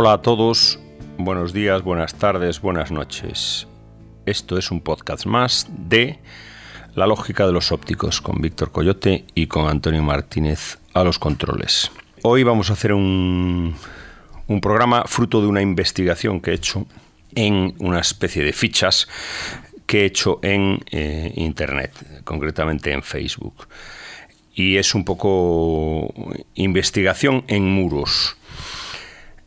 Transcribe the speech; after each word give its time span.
Hola 0.00 0.12
a 0.12 0.22
todos, 0.22 0.78
buenos 1.18 1.52
días, 1.52 1.82
buenas 1.82 2.14
tardes, 2.14 2.60
buenas 2.60 2.92
noches. 2.92 3.66
Esto 4.26 4.56
es 4.56 4.70
un 4.70 4.80
podcast 4.80 5.26
más 5.26 5.66
de 5.76 6.20
La 6.94 7.08
lógica 7.08 7.44
de 7.48 7.52
los 7.52 7.72
ópticos 7.72 8.20
con 8.20 8.40
Víctor 8.40 8.70
Coyote 8.70 9.24
y 9.34 9.48
con 9.48 9.66
Antonio 9.68 10.00
Martínez 10.04 10.78
a 10.94 11.02
los 11.02 11.18
controles. 11.18 11.90
Hoy 12.22 12.44
vamos 12.44 12.70
a 12.70 12.74
hacer 12.74 12.92
un, 12.92 13.74
un 14.46 14.60
programa 14.60 15.02
fruto 15.06 15.40
de 15.40 15.48
una 15.48 15.62
investigación 15.62 16.40
que 16.40 16.52
he 16.52 16.54
hecho 16.54 16.86
en 17.34 17.74
una 17.80 17.98
especie 17.98 18.44
de 18.44 18.52
fichas 18.52 19.08
que 19.84 20.02
he 20.02 20.04
hecho 20.04 20.38
en 20.44 20.78
eh, 20.92 21.32
Internet, 21.34 22.22
concretamente 22.22 22.92
en 22.92 23.02
Facebook. 23.02 23.66
Y 24.54 24.76
es 24.76 24.94
un 24.94 25.04
poco 25.04 26.14
investigación 26.54 27.42
en 27.48 27.68
muros. 27.68 28.37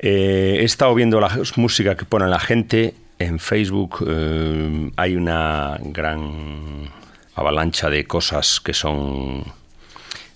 Eh, 0.04 0.58
he 0.62 0.64
estado 0.64 0.96
viendo 0.96 1.20
la 1.20 1.30
música 1.58 1.96
que 1.96 2.06
pone 2.06 2.28
la 2.28 2.40
gente 2.40 2.96
en 3.20 3.38
Facebook. 3.38 4.04
Eh, 4.08 4.92
hay 4.98 5.16
una 5.16 5.78
gran 5.80 6.90
avalancha 7.36 7.88
de 7.92 8.06
cosas 8.06 8.60
que 8.60 8.74
son 8.74 9.44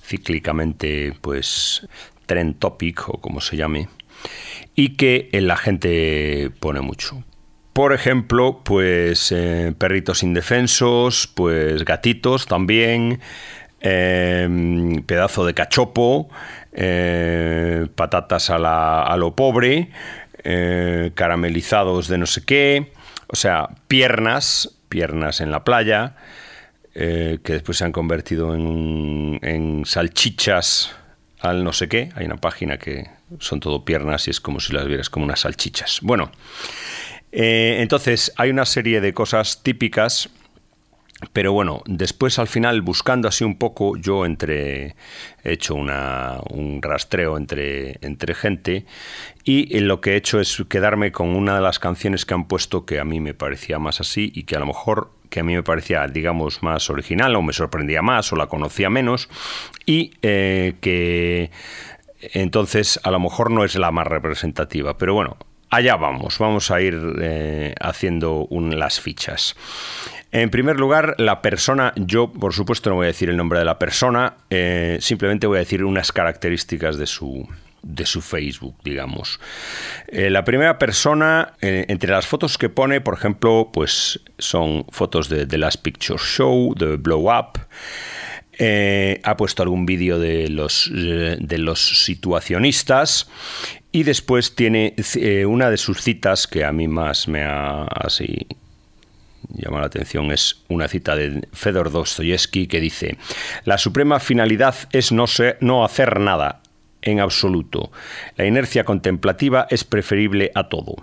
cíclicamente, 0.04 1.18
pues, 1.20 1.88
trend 2.28 2.60
topic 2.60 3.10
o 3.10 3.20
como 3.20 3.42
se 3.42 3.58
llame, 3.58 3.90
y 4.76 4.90
que 4.98 5.30
la 5.34 5.58
gente 5.58 6.52
pone 6.60 6.82
mucho. 6.82 7.24
Por 7.74 7.92
ejemplo, 7.92 8.62
pues 8.64 9.34
eh, 9.34 9.74
perritos 9.78 10.24
indefensos, 10.24 11.28
pues 11.28 11.84
gatitos 11.84 12.46
también, 12.46 13.20
em, 13.86 15.04
pedazo 15.04 15.46
de 15.46 15.54
cachopo, 15.54 16.30
eh, 16.74 17.88
patatas 17.96 18.50
a, 18.50 19.16
lo 19.18 19.36
pobre, 19.36 19.90
eh, 20.44 21.12
caramelizados 21.16 22.08
de 22.08 22.18
no 22.18 22.26
sé 22.26 22.44
qué, 22.46 22.92
o 23.28 23.36
sea, 23.36 23.70
piernas, 23.88 24.78
piernas 24.90 25.42
en 25.42 25.52
la 25.52 25.64
playa, 25.64 26.16
que 26.94 27.42
después 27.44 27.78
se 27.78 27.84
han 27.84 27.92
convertido 27.92 28.56
en, 28.56 29.84
salchichas 29.86 30.96
al 31.42 31.64
no 31.66 31.74
sé 31.74 31.90
qué. 31.90 32.10
Hay 32.16 32.26
una 32.26 32.38
página 32.38 32.78
que 32.78 33.10
son 33.40 33.60
todo 33.60 33.84
piernas 33.84 34.28
y 34.28 34.32
es 34.32 34.40
como 34.40 34.62
si 34.62 34.72
las 34.72 34.88
vieras 34.88 35.10
como 35.10 35.26
unas 35.26 35.42
salchichas. 35.42 36.00
Bueno, 36.02 36.32
eh, 37.38 37.82
entonces, 37.82 38.32
hay 38.38 38.50
una 38.50 38.66
serie 38.66 39.02
de 39.02 39.14
cosas 39.14 39.62
típicas 39.62 40.30
pero 41.32 41.54
bueno, 41.54 41.82
después 41.86 42.40
al 42.40 42.48
final, 42.48 42.82
buscando 42.82 43.28
así 43.28 43.44
un 43.44 43.58
poco, 43.58 43.96
yo 43.98 44.26
entre 44.26 44.96
he 45.44 45.54
hecho 45.54 45.76
un 45.76 46.80
rastreo 46.82 47.38
entre, 47.38 47.98
entre 48.02 48.34
gente 48.34 48.86
y 49.46 49.80
lo 49.80 50.02
que 50.02 50.14
he 50.14 50.16
hecho 50.18 50.40
es 50.40 50.64
quedarme 50.68 51.12
con 51.12 51.30
una 51.30 51.56
de 51.56 51.62
las 51.62 51.80
canciones 51.80 52.26
que 52.26 52.34
han 52.34 52.48
puesto 52.48 52.86
que 52.86 53.00
a 53.00 53.06
mí 53.06 53.22
me 53.22 53.34
parecía 53.34 53.80
más 53.80 54.02
así 54.02 54.32
y 54.36 54.44
que 54.44 54.58
a 54.58 54.60
lo 54.60 54.66
mejor 54.66 55.12
que 55.30 55.40
a 55.40 55.44
mí 55.44 55.54
me 55.54 55.64
parecía, 55.64 56.06
digamos, 56.08 56.64
más 56.64 56.90
original 56.90 57.36
o 57.36 57.42
me 57.42 57.54
sorprendía 57.54 58.02
más 58.02 58.32
o 58.34 58.36
la 58.36 58.48
conocía 58.48 58.90
menos 58.90 59.30
y 59.86 60.14
eh, 60.22 60.76
que 60.82 61.52
entonces 62.34 63.00
a 63.04 63.12
lo 63.12 63.20
mejor 63.20 63.52
no 63.52 63.64
es 63.64 63.76
la 63.76 63.92
más 63.92 64.08
representativa. 64.08 64.98
Pero 64.98 65.14
bueno, 65.14 65.38
allá 65.70 65.96
vamos, 65.96 66.40
vamos 66.40 66.72
a 66.72 66.82
ir 66.82 67.00
eh, 67.22 67.76
haciendo 67.80 68.48
las 68.52 69.00
fichas. 69.00 69.56
En 70.36 70.50
primer 70.50 70.78
lugar, 70.78 71.16
la 71.18 71.42
persona, 71.42 71.94
yo 71.96 72.30
por 72.30 72.54
supuesto 72.54 72.90
no 72.90 72.98
voy 72.98 73.06
a 73.06 73.08
decir 73.08 73.30
el 73.30 73.38
nombre 73.38 73.58
de 73.58 73.64
la 73.64 73.80
persona, 73.80 74.36
eh, 74.50 74.98
simplemente 75.00 75.48
voy 75.48 75.56
a 75.56 75.60
decir 75.60 75.82
unas 75.82 76.12
características 76.12 76.98
de 76.98 77.08
su, 77.08 77.48
de 77.82 78.06
su 78.06 78.22
Facebook, 78.22 78.76
digamos. 78.84 79.40
Eh, 80.10 80.30
la 80.30 80.44
primera 80.44 80.78
persona, 80.78 81.54
entre 81.62 82.12
las 82.12 82.28
fotos 82.28 82.58
que 82.58 82.68
pone, 82.68 83.00
por 83.00 83.14
ejemplo, 83.14 83.70
pues 83.72 84.20
son 84.38 84.86
fotos 84.90 85.30
de 85.30 85.46
The 85.46 85.58
Last 85.58 85.82
Picture 85.82 86.20
Show, 86.22 86.76
de 86.76 86.98
Blow 86.98 87.30
Up. 87.32 87.58
ha 89.24 89.38
puesto 89.38 89.64
algún 89.64 89.86
vídeo 89.86 90.20
de 90.20 90.50
los, 90.50 90.92
de 90.94 91.58
los 91.60 92.04
situacionistas 92.04 93.30
y 93.94 94.04
después 94.04 94.54
tiene 94.54 94.96
eh, 95.16 95.46
una 95.46 95.70
de 95.70 95.78
sus 95.78 96.02
citas 96.02 96.46
que 96.46 96.66
a 96.66 96.74
mí 96.74 96.90
más 96.90 97.30
me 97.30 97.44
ha 97.44 97.84
así 97.84 98.46
llama 99.58 99.80
la 99.80 99.88
atención 99.88 100.32
es 100.32 100.64
una 100.68 100.88
cita 100.88 101.16
de 101.16 101.48
Fedor 101.54 101.92
Dostoyevsky 101.92 102.68
que 102.68 102.80
dice: 102.80 103.18
La 103.64 103.78
suprema 103.78 104.20
finalidad 104.20 104.76
es 104.92 105.12
no, 105.12 105.26
no 105.62 105.86
hacer 105.86 106.20
nada 106.20 106.62
en 107.02 107.20
absoluto. 107.20 107.92
La 108.36 108.46
inercia 108.46 108.84
contemplativa 108.84 109.68
es 109.70 109.84
preferible 109.84 110.52
a 110.56 110.68
todo. 110.68 110.96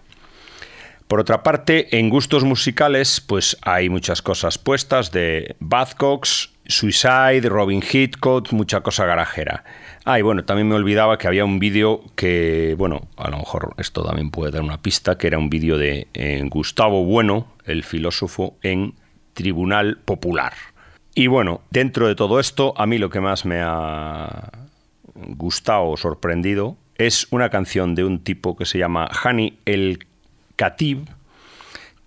Por 1.09 1.21
otra 1.21 1.43
parte, 1.43 1.99
en 1.99 2.09
gustos 2.09 2.43
musicales, 2.43 3.21
pues 3.21 3.59
hay 3.63 3.89
muchas 3.89 4.23
cosas 4.23 4.57
puestas 4.57 5.13
de 5.13 5.57
Buzzcocks, 5.61 6.51
Suicide, 6.67 7.43
Robin 7.43 7.83
Hitchcock, 7.83 8.51
mucha 8.53 8.81
cosa 8.81 9.05
garajera. 9.05 9.65
Ah, 10.05 10.19
y 10.19 10.23
bueno, 10.23 10.45
también 10.45 10.69
me 10.69 10.75
olvidaba 10.75 11.17
que 11.17 11.29
había 11.29 11.45
un 11.45 11.61
vídeo 11.61 12.03
que, 12.17 12.75
bueno, 12.77 13.09
a 13.17 13.31
lo 13.31 13.39
mejor 13.39 13.73
esto 13.79 14.03
también 14.03 14.31
puede 14.31 14.51
dar 14.51 14.63
una 14.63 14.83
pista, 14.83 15.17
que 15.17 15.29
era 15.29 15.39
un 15.39 15.49
vídeo 15.49 15.79
de 15.79 16.09
eh, 16.15 16.43
Gustavo 16.49 17.05
Bueno, 17.05 17.47
el 17.65 17.85
filósofo, 17.85 18.57
en 18.63 18.95
Tribunal 19.35 19.99
Popular. 20.05 20.55
Y 21.15 21.29
bueno, 21.29 21.61
dentro 21.71 22.09
de 22.09 22.17
todo 22.17 22.41
esto, 22.41 22.75
a 22.77 22.87
mí 22.87 22.99
lo 22.99 23.11
que 23.11 23.21
más 23.21 23.45
me 23.45 23.61
ha 23.63 24.51
gustado 25.15 25.91
o 25.91 25.97
sorprendido 25.97 26.77
es 26.97 27.29
una 27.31 27.49
canción 27.49 27.95
de 27.95 28.05
un 28.05 28.25
tipo 28.25 28.57
que 28.57 28.67
se 28.67 28.79
llama 28.79 29.09
Hani 29.23 29.59
El 29.67 30.07
Khatib, 30.57 31.07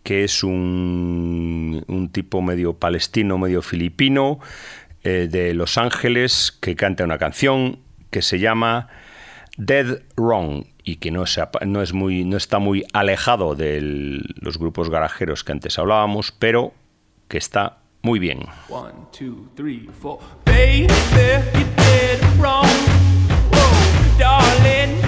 que 0.03 0.25
es 0.25 0.43
un, 0.43 1.83
un 1.87 2.09
tipo 2.09 2.41
medio 2.41 2.73
palestino, 2.73 3.37
medio 3.37 3.61
filipino, 3.61 4.39
eh, 5.03 5.27
de 5.29 5.53
Los 5.53 5.77
Ángeles, 5.77 6.57
que 6.61 6.75
canta 6.75 7.03
una 7.03 7.17
canción 7.17 7.84
que 8.15 8.21
se 8.21 8.39
llama 8.39 8.87
Dead 9.57 10.03
Wrong 10.15 10.63
y 10.85 10.95
que 10.95 11.11
no, 11.11 11.25
no, 11.65 11.81
es 11.81 11.91
muy, 11.91 12.23
no 12.23 12.37
está 12.37 12.59
muy 12.59 12.85
alejado 12.93 13.55
de 13.55 13.81
los 14.39 14.57
grupos 14.57 14.89
garajeros 14.89 15.43
que 15.43 15.51
antes 15.51 15.77
hablábamos, 15.77 16.31
pero 16.31 16.73
que 17.27 17.37
está 17.37 17.79
muy 18.03 18.19
bien. 18.19 18.45
just 24.17 25.04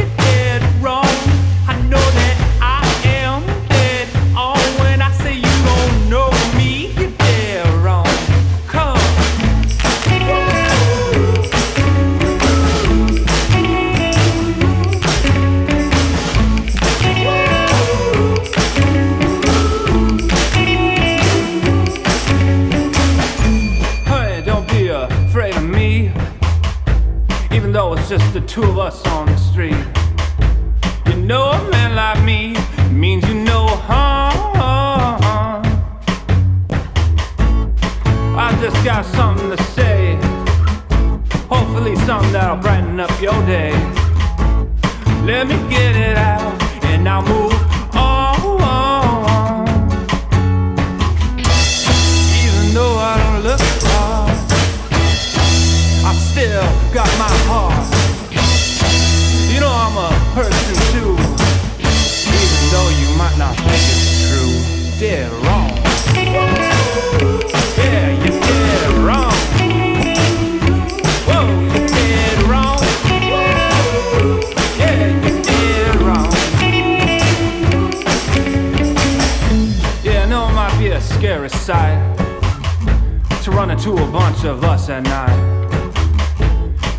to 83.47 83.51
run 83.51 83.71
into 83.71 83.93
a 83.93 84.11
bunch 84.11 84.43
of 84.43 84.61
us 84.65 84.89
at 84.89 85.03
night. 85.03 85.39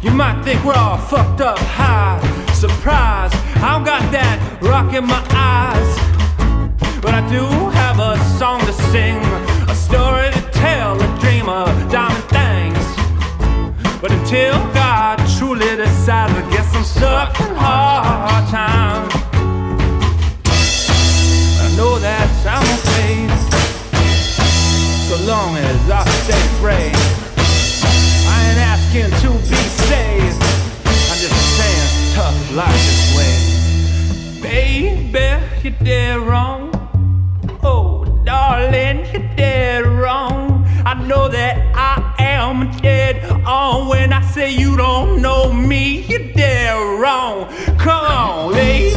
You 0.03 0.11
might 0.11 0.43
think 0.45 0.65
we're 0.65 0.73
all 0.73 0.97
fucked 0.97 1.43
up 1.43 1.59
high 1.59 2.19
surprise. 2.55 3.33
I've 3.56 3.85
got 3.85 4.00
that 4.12 4.39
rock 4.62 4.95
in 4.95 5.05
my 5.05 5.23
eyes. 5.29 5.91
But 7.03 7.12
I 7.15 7.21
do 7.29 7.45
have 7.81 7.99
a 7.99 8.17
song 8.39 8.61
to 8.61 8.73
sing, 8.73 9.19
a 9.69 9.75
story 9.75 10.31
to 10.33 10.41
tell, 10.53 10.97
a 10.97 11.21
dream 11.21 11.50
of 11.50 11.69
diamond 11.93 12.25
things. 12.33 12.87
But 14.00 14.11
until 14.12 14.55
God 14.73 15.19
truly 15.37 15.77
decides, 15.77 16.33
I 16.33 16.50
guess 16.50 16.75
I'm 16.75 16.85
stuck 16.85 17.39
in 17.41 17.55
hard 17.56 18.49
times. 18.49 19.12
I 21.65 21.77
know 21.77 21.99
that 21.99 22.29
I'm 22.47 23.38
so 25.09 25.17
long 25.25 25.57
as 25.57 25.91
I 25.91 26.05
stay 26.05 26.61
brave. 26.61 26.93
I 28.29 28.37
ain't 28.47 28.61
asking 28.61 29.11
to 29.23 29.31
be 29.49 29.57
saved. 29.89 30.37
I'm 31.09 31.19
just 31.25 31.41
saying, 31.57 32.15
tough 32.15 32.55
life 32.55 32.83
this 32.89 33.17
way. 33.17 34.43
Baby, 34.43 35.43
you're 35.63 35.73
dead 35.83 36.21
wrong. 36.21 36.71
Oh, 37.63 38.05
darling, 38.27 39.07
you're 39.11 39.35
dead 39.35 39.87
wrong. 39.87 40.67
I 40.85 40.93
know 41.07 41.27
that 41.29 41.57
I 41.75 42.15
am 42.19 42.71
dead 42.83 43.25
on 43.47 43.89
when 43.89 44.13
I 44.13 44.21
say 44.21 44.51
you 44.51 44.77
don't 44.77 45.23
know 45.23 45.51
me. 45.51 46.03
You're 46.03 46.35
dead 46.35 47.01
wrong. 47.01 47.47
Come 47.79 48.05
on, 48.05 48.53
baby, 48.53 48.95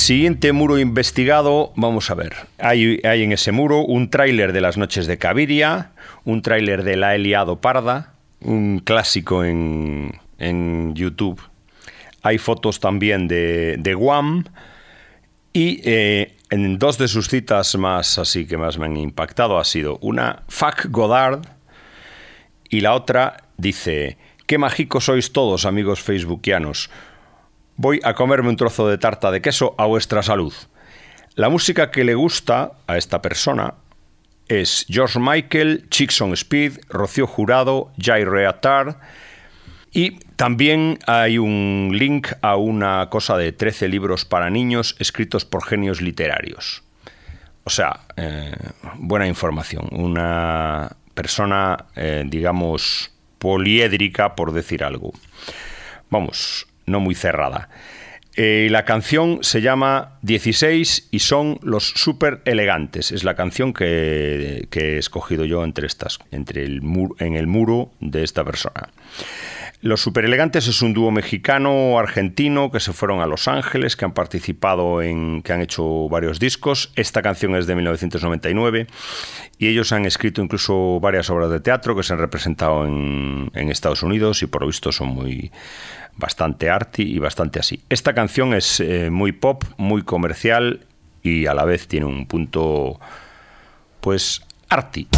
siguiente 0.00 0.52
muro 0.52 0.78
investigado, 0.78 1.72
vamos 1.76 2.10
a 2.10 2.14
ver. 2.14 2.34
Hay, 2.58 3.00
en 3.04 3.32
ese 3.32 3.52
muro 3.52 3.82
un 3.82 4.10
tráiler 4.10 4.52
de 4.52 4.60
las 4.60 4.76
noches 4.76 5.06
de 5.06 5.18
Caviria, 5.18 5.92
un 6.24 6.42
tráiler 6.42 6.82
de 6.82 6.96
La 6.96 7.14
Eliado 7.14 7.60
Parda, 7.60 8.14
un 8.40 8.80
clásico 8.80 9.44
en, 9.44 10.18
YouTube. 10.94 11.40
Hay 12.22 12.38
fotos 12.38 12.80
también 12.80 13.28
de, 13.28 13.76
de 13.78 13.94
Guam 13.94 14.44
y 15.52 15.80
eh, 15.84 16.36
en 16.48 16.78
dos 16.78 16.96
de 16.96 17.06
sus 17.06 17.28
citas 17.28 17.74
más 17.76 18.18
así 18.18 18.46
que 18.46 18.56
más 18.56 18.78
me 18.78 18.86
han 18.86 18.96
impactado 18.96 19.58
ha 19.58 19.64
sido 19.64 19.98
una 20.00 20.42
Fuck 20.48 20.86
Godard 20.88 21.42
y 22.70 22.80
la 22.80 22.94
otra 22.94 23.44
dice, 23.56 24.16
qué 24.46 24.56
mágicos 24.56 25.04
sois 25.04 25.32
todos 25.32 25.66
amigos 25.66 26.00
facebookianos. 26.00 26.90
Voy 27.82 27.98
a 28.04 28.12
comerme 28.12 28.50
un 28.50 28.56
trozo 28.56 28.88
de 28.88 28.98
tarta 28.98 29.30
de 29.30 29.40
queso 29.40 29.74
a 29.78 29.86
vuestra 29.86 30.22
salud. 30.22 30.52
La 31.34 31.48
música 31.48 31.90
que 31.90 32.04
le 32.04 32.14
gusta 32.14 32.72
a 32.86 32.98
esta 32.98 33.22
persona 33.22 33.72
es 34.48 34.84
George 34.90 35.18
Michael, 35.18 35.86
Chicks 35.88 36.20
on 36.20 36.34
Speed, 36.34 36.74
Rocío 36.90 37.26
Jurado, 37.26 37.90
Jai 37.96 38.26
Reatar 38.26 39.00
y 39.92 40.18
también 40.36 40.98
hay 41.06 41.38
un 41.38 41.92
link 41.94 42.28
a 42.42 42.56
una 42.56 43.08
cosa 43.08 43.38
de 43.38 43.50
13 43.50 43.88
libros 43.88 44.26
para 44.26 44.50
niños 44.50 44.94
escritos 44.98 45.46
por 45.46 45.64
genios 45.64 46.02
literarios. 46.02 46.82
O 47.64 47.70
sea, 47.70 48.00
eh, 48.14 48.54
buena 48.96 49.26
información. 49.26 49.88
Una 49.92 50.98
persona, 51.14 51.86
eh, 51.96 52.24
digamos, 52.26 53.10
poliédrica, 53.38 54.34
por 54.34 54.52
decir 54.52 54.84
algo. 54.84 55.14
Vamos, 56.10 56.66
no 56.86 57.00
muy 57.00 57.14
cerrada. 57.14 57.68
Eh, 58.36 58.68
la 58.70 58.84
canción 58.84 59.40
se 59.42 59.60
llama 59.60 60.18
16 60.22 61.08
y 61.10 61.18
son 61.18 61.58
los 61.62 61.88
super 61.88 62.40
elegantes. 62.44 63.10
Es 63.12 63.24
la 63.24 63.34
canción 63.34 63.72
que, 63.72 64.68
he 64.70 64.98
escogido 64.98 65.44
yo 65.44 65.64
entre 65.64 65.86
estas, 65.86 66.18
entre 66.30 66.64
el 66.64 66.80
en 67.18 67.34
el 67.34 67.46
muro 67.46 67.90
de 68.00 68.22
esta 68.22 68.44
persona. 68.44 68.88
Los 69.82 70.02
Super 70.02 70.26
Elegantes 70.26 70.68
es 70.68 70.82
un 70.82 70.92
dúo 70.92 71.10
mexicano-argentino 71.10 72.70
que 72.70 72.80
se 72.80 72.92
fueron 72.92 73.20
a 73.20 73.26
Los 73.26 73.48
Ángeles, 73.48 73.96
que 73.96 74.04
han 74.04 74.12
participado 74.12 75.00
en. 75.00 75.40
que 75.40 75.54
han 75.54 75.62
hecho 75.62 76.06
varios 76.10 76.38
discos. 76.38 76.92
Esta 76.96 77.22
canción 77.22 77.56
es 77.56 77.66
de 77.66 77.74
1999 77.74 78.86
y 79.58 79.68
ellos 79.68 79.92
han 79.92 80.04
escrito 80.04 80.42
incluso 80.42 81.00
varias 81.00 81.30
obras 81.30 81.50
de 81.50 81.60
teatro 81.60 81.96
que 81.96 82.02
se 82.02 82.12
han 82.12 82.18
representado 82.18 82.84
en, 82.84 83.50
en 83.54 83.70
Estados 83.70 84.02
Unidos 84.02 84.42
y 84.42 84.46
por 84.46 84.60
lo 84.60 84.66
visto 84.66 84.92
son 84.92 85.08
muy. 85.08 85.50
Bastante 86.20 86.70
arty 86.70 87.02
y 87.02 87.18
bastante 87.18 87.58
así. 87.58 87.82
Esta 87.88 88.14
canción 88.14 88.54
es 88.54 88.78
eh, 88.78 89.10
muy 89.10 89.32
pop, 89.32 89.64
muy 89.76 90.02
comercial 90.02 90.86
y 91.22 91.46
a 91.46 91.54
la 91.54 91.64
vez 91.64 91.88
tiene 91.88 92.06
un 92.06 92.26
punto. 92.26 93.00
pues. 94.00 94.42
arty. 94.68 95.08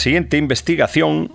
Siguiente 0.00 0.38
investigación 0.38 1.30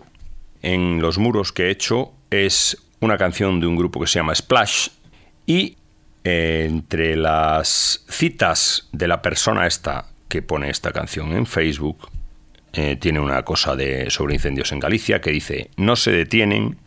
en 0.64 1.00
los 1.00 1.20
muros 1.20 1.52
que 1.52 1.68
he 1.68 1.70
hecho 1.70 2.14
es 2.32 2.76
una 3.00 3.16
canción 3.16 3.60
de 3.60 3.68
un 3.68 3.76
grupo 3.76 4.02
que 4.02 4.08
se 4.08 4.18
llama 4.18 4.34
Splash 4.34 4.88
y 5.46 5.78
eh, 6.24 6.66
entre 6.68 7.16
las 7.16 8.04
citas 8.10 8.90
de 8.92 9.08
la 9.08 9.22
persona 9.22 9.68
esta 9.68 10.08
que 10.28 10.42
pone 10.42 10.72
esta 10.72 10.92
canción 10.92 11.34
en 11.34 11.46
Facebook 11.46 12.10
eh, 12.74 12.98
tiene 13.00 13.20
una 13.20 13.44
cosa 13.44 13.76
de, 13.76 14.10
sobre 14.10 14.34
incendios 14.34 14.72
en 14.72 14.80
Galicia 14.80 15.22
que 15.22 15.30
dice 15.30 15.70
no 15.78 15.96
se 15.96 16.10
detienen 16.10 16.80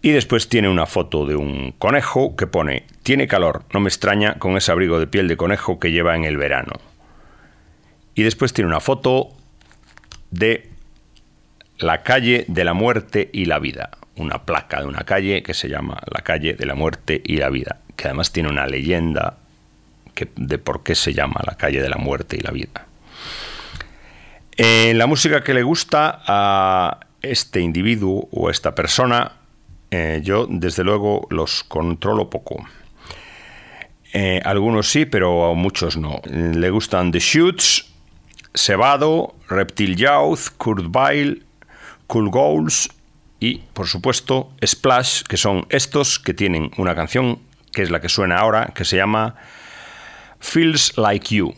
y 0.00 0.12
después 0.12 0.48
tiene 0.48 0.70
una 0.70 0.86
foto 0.86 1.26
de 1.26 1.36
un 1.36 1.72
conejo 1.72 2.36
que 2.36 2.46
pone 2.46 2.86
tiene 3.02 3.28
calor, 3.28 3.64
no 3.74 3.80
me 3.80 3.90
extraña 3.90 4.38
con 4.38 4.56
ese 4.56 4.72
abrigo 4.72 4.98
de 4.98 5.08
piel 5.08 5.28
de 5.28 5.36
conejo 5.36 5.78
que 5.78 5.90
lleva 5.90 6.16
en 6.16 6.24
el 6.24 6.38
verano. 6.38 6.72
Y 8.14 8.22
después 8.22 8.54
tiene 8.54 8.70
una 8.70 8.80
foto 8.80 9.35
de 10.30 10.68
la 11.78 12.02
calle 12.02 12.44
de 12.48 12.64
la 12.64 12.74
muerte 12.74 13.28
y 13.32 13.44
la 13.44 13.58
vida 13.58 13.90
una 14.16 14.44
placa 14.44 14.80
de 14.80 14.86
una 14.86 15.04
calle 15.04 15.42
que 15.42 15.54
se 15.54 15.68
llama 15.68 16.00
la 16.12 16.22
calle 16.22 16.54
de 16.54 16.66
la 16.66 16.74
muerte 16.74 17.20
y 17.24 17.36
la 17.36 17.50
vida, 17.50 17.78
que 17.96 18.08
además 18.08 18.32
tiene 18.32 18.48
una 18.48 18.66
leyenda 18.66 19.38
de 20.34 20.58
por 20.58 20.82
qué 20.82 20.94
se 20.94 21.12
llama 21.12 21.42
la 21.46 21.56
calle 21.56 21.82
de 21.82 21.88
la 21.90 21.98
muerte 21.98 22.36
y 22.36 22.40
la 22.40 22.50
vida. 22.50 22.86
En 24.56 24.96
la 24.96 25.06
música 25.06 25.44
que 25.44 25.52
le 25.52 25.62
gusta 25.62 26.22
a 26.26 27.00
este 27.20 27.60
individuo 27.60 28.28
o 28.32 28.48
a 28.48 28.50
esta 28.50 28.74
persona, 28.74 29.32
eh, 29.90 30.20
yo 30.24 30.46
desde 30.48 30.82
luego 30.82 31.26
los 31.30 31.62
controlo 31.64 32.30
poco. 32.30 32.64
Eh, 34.14 34.40
algunos 34.44 34.88
sí, 34.88 35.04
pero 35.04 35.50
a 35.50 35.54
muchos 35.54 35.98
no. 35.98 36.22
Le 36.24 36.70
gustan 36.70 37.12
The 37.12 37.18
Shoots, 37.18 37.92
Sebado, 38.56 39.36
Reptil 39.48 39.96
Youth, 39.96 40.56
Kurt 40.56 40.86
Vile, 40.90 41.42
Cool 42.08 42.30
Goals, 42.30 42.90
y, 43.38 43.58
por 43.74 43.86
supuesto, 43.86 44.50
Splash, 44.64 45.22
que 45.22 45.36
son 45.36 45.66
estos 45.68 46.18
que 46.18 46.34
tienen 46.34 46.70
una 46.78 46.94
canción 46.94 47.38
que 47.72 47.82
es 47.82 47.90
la 47.90 48.00
que 48.00 48.08
suena 48.08 48.38
ahora, 48.38 48.72
que 48.74 48.84
se 48.84 48.96
llama 48.96 49.36
Feels 50.40 50.96
Like 50.96 51.34
You. 51.34 51.54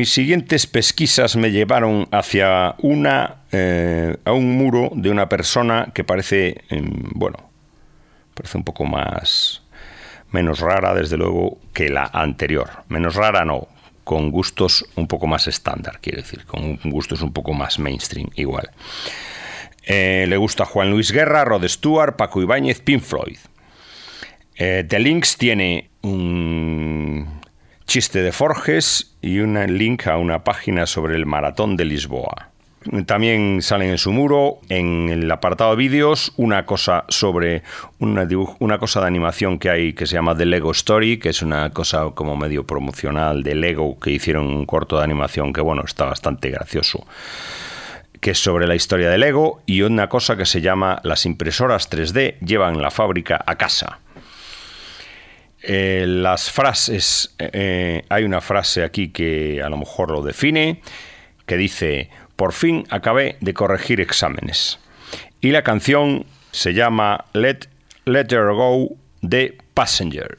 Mis 0.00 0.14
siguientes 0.14 0.66
pesquisas 0.66 1.36
me 1.36 1.50
llevaron 1.50 2.08
hacia 2.10 2.74
una, 2.78 3.42
eh, 3.52 4.16
a 4.24 4.32
un 4.32 4.56
muro 4.56 4.90
de 4.94 5.10
una 5.10 5.28
persona 5.28 5.90
que 5.92 6.04
parece, 6.04 6.64
em, 6.70 6.90
bueno, 7.10 7.36
parece 8.32 8.56
un 8.56 8.64
poco 8.64 8.86
más, 8.86 9.62
menos 10.30 10.60
rara, 10.60 10.94
desde 10.94 11.18
luego, 11.18 11.58
que 11.74 11.90
la 11.90 12.08
anterior. 12.14 12.70
Menos 12.88 13.14
rara 13.14 13.44
no, 13.44 13.68
con 14.02 14.30
gustos 14.30 14.86
un 14.96 15.06
poco 15.06 15.26
más 15.26 15.46
estándar, 15.46 15.98
quiero 16.00 16.22
decir, 16.22 16.46
con 16.46 16.80
gustos 16.84 17.20
un 17.20 17.34
poco 17.34 17.52
más 17.52 17.78
mainstream, 17.78 18.30
igual. 18.36 18.70
Eh, 19.84 20.24
le 20.26 20.36
gusta 20.38 20.64
Juan 20.64 20.88
Luis 20.88 21.12
Guerra, 21.12 21.44
Rod 21.44 21.68
Stewart, 21.68 22.16
Paco 22.16 22.40
Ibáñez, 22.40 22.80
Pink 22.80 23.02
Floyd. 23.02 23.36
Eh, 24.56 24.82
The 24.88 24.98
Links 24.98 25.36
tiene 25.36 25.90
un 26.00 26.49
chiste 27.90 28.22
de 28.22 28.30
Forges 28.30 29.16
y 29.20 29.40
un 29.40 29.54
link 29.76 30.06
a 30.06 30.16
una 30.16 30.44
página 30.44 30.86
sobre 30.86 31.16
el 31.16 31.26
maratón 31.26 31.76
de 31.76 31.84
Lisboa. 31.84 32.50
También 33.04 33.62
salen 33.62 33.90
en 33.90 33.98
su 33.98 34.12
muro, 34.12 34.60
en 34.68 35.08
el 35.08 35.28
apartado 35.28 35.74
vídeos, 35.74 36.32
una 36.36 36.66
cosa 36.66 37.04
sobre 37.08 37.64
una, 37.98 38.26
dibuj- 38.26 38.54
una 38.60 38.78
cosa 38.78 39.00
de 39.00 39.08
animación 39.08 39.58
que 39.58 39.70
hay 39.70 39.92
que 39.92 40.06
se 40.06 40.14
llama 40.14 40.36
The 40.36 40.46
Lego 40.46 40.70
Story, 40.70 41.18
que 41.18 41.30
es 41.30 41.42
una 41.42 41.70
cosa 41.70 42.12
como 42.14 42.36
medio 42.36 42.64
promocional 42.64 43.42
de 43.42 43.56
Lego 43.56 43.98
que 43.98 44.12
hicieron 44.12 44.46
un 44.46 44.66
corto 44.66 44.96
de 44.98 45.02
animación 45.02 45.52
que 45.52 45.60
bueno, 45.60 45.82
está 45.84 46.04
bastante 46.04 46.48
gracioso 46.48 47.04
que 48.20 48.32
es 48.32 48.38
sobre 48.38 48.68
la 48.68 48.74
historia 48.74 49.08
de 49.08 49.16
Lego, 49.16 49.62
y 49.64 49.80
una 49.80 50.10
cosa 50.10 50.36
que 50.36 50.44
se 50.44 50.60
llama 50.60 51.00
Las 51.04 51.24
impresoras 51.24 51.90
3D 51.90 52.34
llevan 52.40 52.82
la 52.82 52.90
fábrica 52.90 53.42
a 53.46 53.56
casa. 53.56 53.98
Eh, 55.62 56.04
las 56.06 56.50
frases, 56.50 57.34
eh, 57.38 58.02
hay 58.08 58.24
una 58.24 58.40
frase 58.40 58.82
aquí 58.82 59.08
que 59.10 59.62
a 59.62 59.68
lo 59.68 59.76
mejor 59.76 60.10
lo 60.10 60.22
define, 60.22 60.80
que 61.46 61.56
dice, 61.56 62.08
por 62.36 62.52
fin 62.52 62.84
acabé 62.90 63.36
de 63.40 63.52
corregir 63.52 64.00
exámenes. 64.00 64.78
Y 65.40 65.50
la 65.50 65.62
canción 65.62 66.26
se 66.50 66.72
llama 66.72 67.26
Let, 67.32 67.60
Let 68.04 68.26
Her 68.30 68.52
Go 68.54 68.96
de 69.20 69.58
Passenger. 69.74 70.38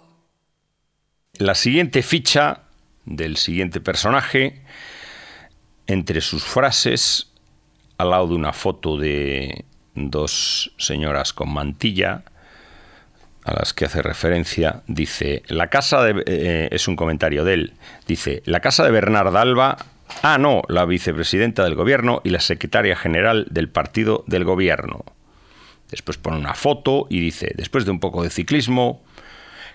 La 1.41 1.55
siguiente 1.55 2.03
ficha 2.03 2.65
del 3.03 3.35
siguiente 3.35 3.81
personaje, 3.81 4.61
entre 5.87 6.21
sus 6.21 6.43
frases, 6.43 7.31
al 7.97 8.11
lado 8.11 8.27
de 8.27 8.35
una 8.35 8.53
foto 8.53 8.95
de 8.95 9.65
dos 9.95 10.71
señoras 10.77 11.33
con 11.33 11.51
mantilla, 11.51 12.25
a 13.43 13.53
las 13.53 13.73
que 13.73 13.85
hace 13.85 14.03
referencia, 14.03 14.83
dice, 14.85 15.41
la 15.47 15.71
casa 15.71 16.03
de... 16.03 16.23
eh, 16.27 16.69
es 16.71 16.87
un 16.87 16.95
comentario 16.95 17.43
de 17.43 17.55
él, 17.55 17.73
dice, 18.05 18.43
la 18.45 18.59
casa 18.59 18.83
de 18.83 18.91
Bernard 18.91 19.35
Alba, 19.35 19.77
ah, 20.21 20.37
no, 20.37 20.61
la 20.67 20.85
vicepresidenta 20.85 21.63
del 21.63 21.73
gobierno 21.73 22.21
y 22.23 22.29
la 22.29 22.39
secretaria 22.39 22.95
general 22.95 23.47
del 23.49 23.67
partido 23.67 24.23
del 24.27 24.43
gobierno. 24.43 25.03
Después 25.89 26.19
pone 26.19 26.37
una 26.37 26.53
foto 26.53 27.07
y 27.09 27.19
dice, 27.19 27.51
después 27.55 27.83
de 27.85 27.89
un 27.89 27.99
poco 27.99 28.21
de 28.21 28.29
ciclismo, 28.29 29.01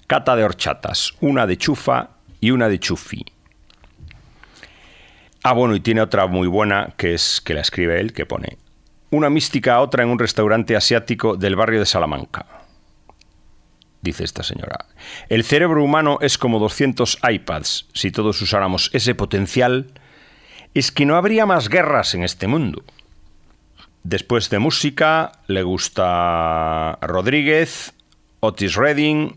cata 0.07 0.37
de 0.37 0.45
horchatas, 0.45 1.15
una 1.21 1.47
de 1.47 1.57
chufa 1.57 2.11
y 2.41 2.51
una 2.51 2.69
de 2.69 2.79
chufi. 2.79 3.25
Ah, 5.43 5.53
bueno, 5.53 5.77
y 5.77 5.81
tiene 5.81 6.01
otra 6.01 6.27
muy 6.27 6.49
buena 6.49 6.95
que 6.97 7.15
es 7.15 7.41
que 7.41 7.55
la 7.55 7.61
escribe 7.61 8.01
él, 8.01 8.13
que 8.13 8.27
pone 8.27 8.59
una 9.11 9.31
mística 9.31 9.77
a 9.77 9.81
otra 9.81 10.03
en 10.03 10.11
un 10.11 10.19
restaurante 10.19 10.77
asiático 10.77 11.37
del 11.37 11.57
barrio 11.57 11.81
de 11.81 11.87
Salamanca. 11.87 12.47
Dice 14.03 14.25
esta 14.25 14.43
señora. 14.43 14.87
El 15.29 15.43
cerebro 15.43 15.83
humano 15.83 16.19
es 16.21 16.39
como 16.39 16.59
200 16.59 17.19
iPads. 17.29 17.87
Si 17.93 18.11
todos 18.11 18.41
usáramos 18.43 18.91
ese 18.93 19.15
potencial, 19.15 19.93
es 20.75 20.93
que 20.93 21.07
no 21.07 21.17
habría 21.17 21.47
más 21.47 21.69
guerras 21.69 22.15
en 22.15 22.23
este 22.23 22.47
mundo. 22.47 22.85
Después 24.05 24.51
de 24.51 24.61
música, 24.61 25.33
le 25.49 25.63
gusta 25.63 26.99
Rodríguez, 27.01 27.95
Otis 28.41 28.77
Redding, 28.77 29.37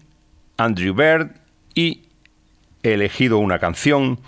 Andrew 0.60 0.94
Bird 0.94 1.32
y 1.74 2.04
he 2.84 2.94
elegido 2.94 3.38
una 3.40 3.60
canción 3.60 4.20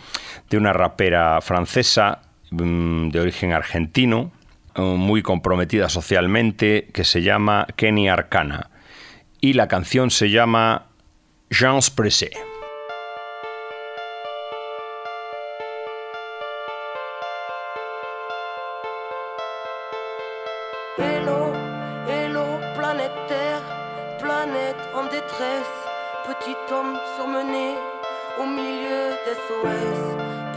de 0.49 0.57
una 0.57 0.73
rapera 0.73 1.39
francesa 1.41 2.21
mm, 2.51 3.09
de 3.09 3.19
origen 3.19 3.51
argentino, 3.51 4.31
eh, 4.75 4.81
muy 4.81 5.21
comprometida 5.21 5.89
socialmente, 5.89 6.89
que 6.93 7.03
se 7.03 7.21
llama 7.21 7.67
Kenny 7.75 8.09
Arcana. 8.09 8.69
Y 9.41 9.53
la 9.53 9.67
canción 9.67 10.09
se 10.09 10.29
llama 10.29 10.87
Jean 11.49 11.79
Pressé. 11.95 12.31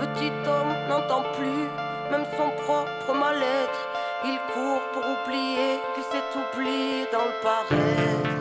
Petit 0.00 0.32
homme 0.46 0.74
n'entend 0.88 1.22
plus 1.36 1.68
même 2.10 2.24
son 2.36 2.50
propre 2.64 3.18
mal-être. 3.18 3.88
Il 4.24 4.38
court 4.52 4.80
pour 4.92 5.02
oublier 5.02 5.80
qu'il 5.94 6.04
s'est 6.04 6.30
oublié 6.34 7.06
dans 7.12 7.24
le 7.24 7.42
paraître. 7.42 8.34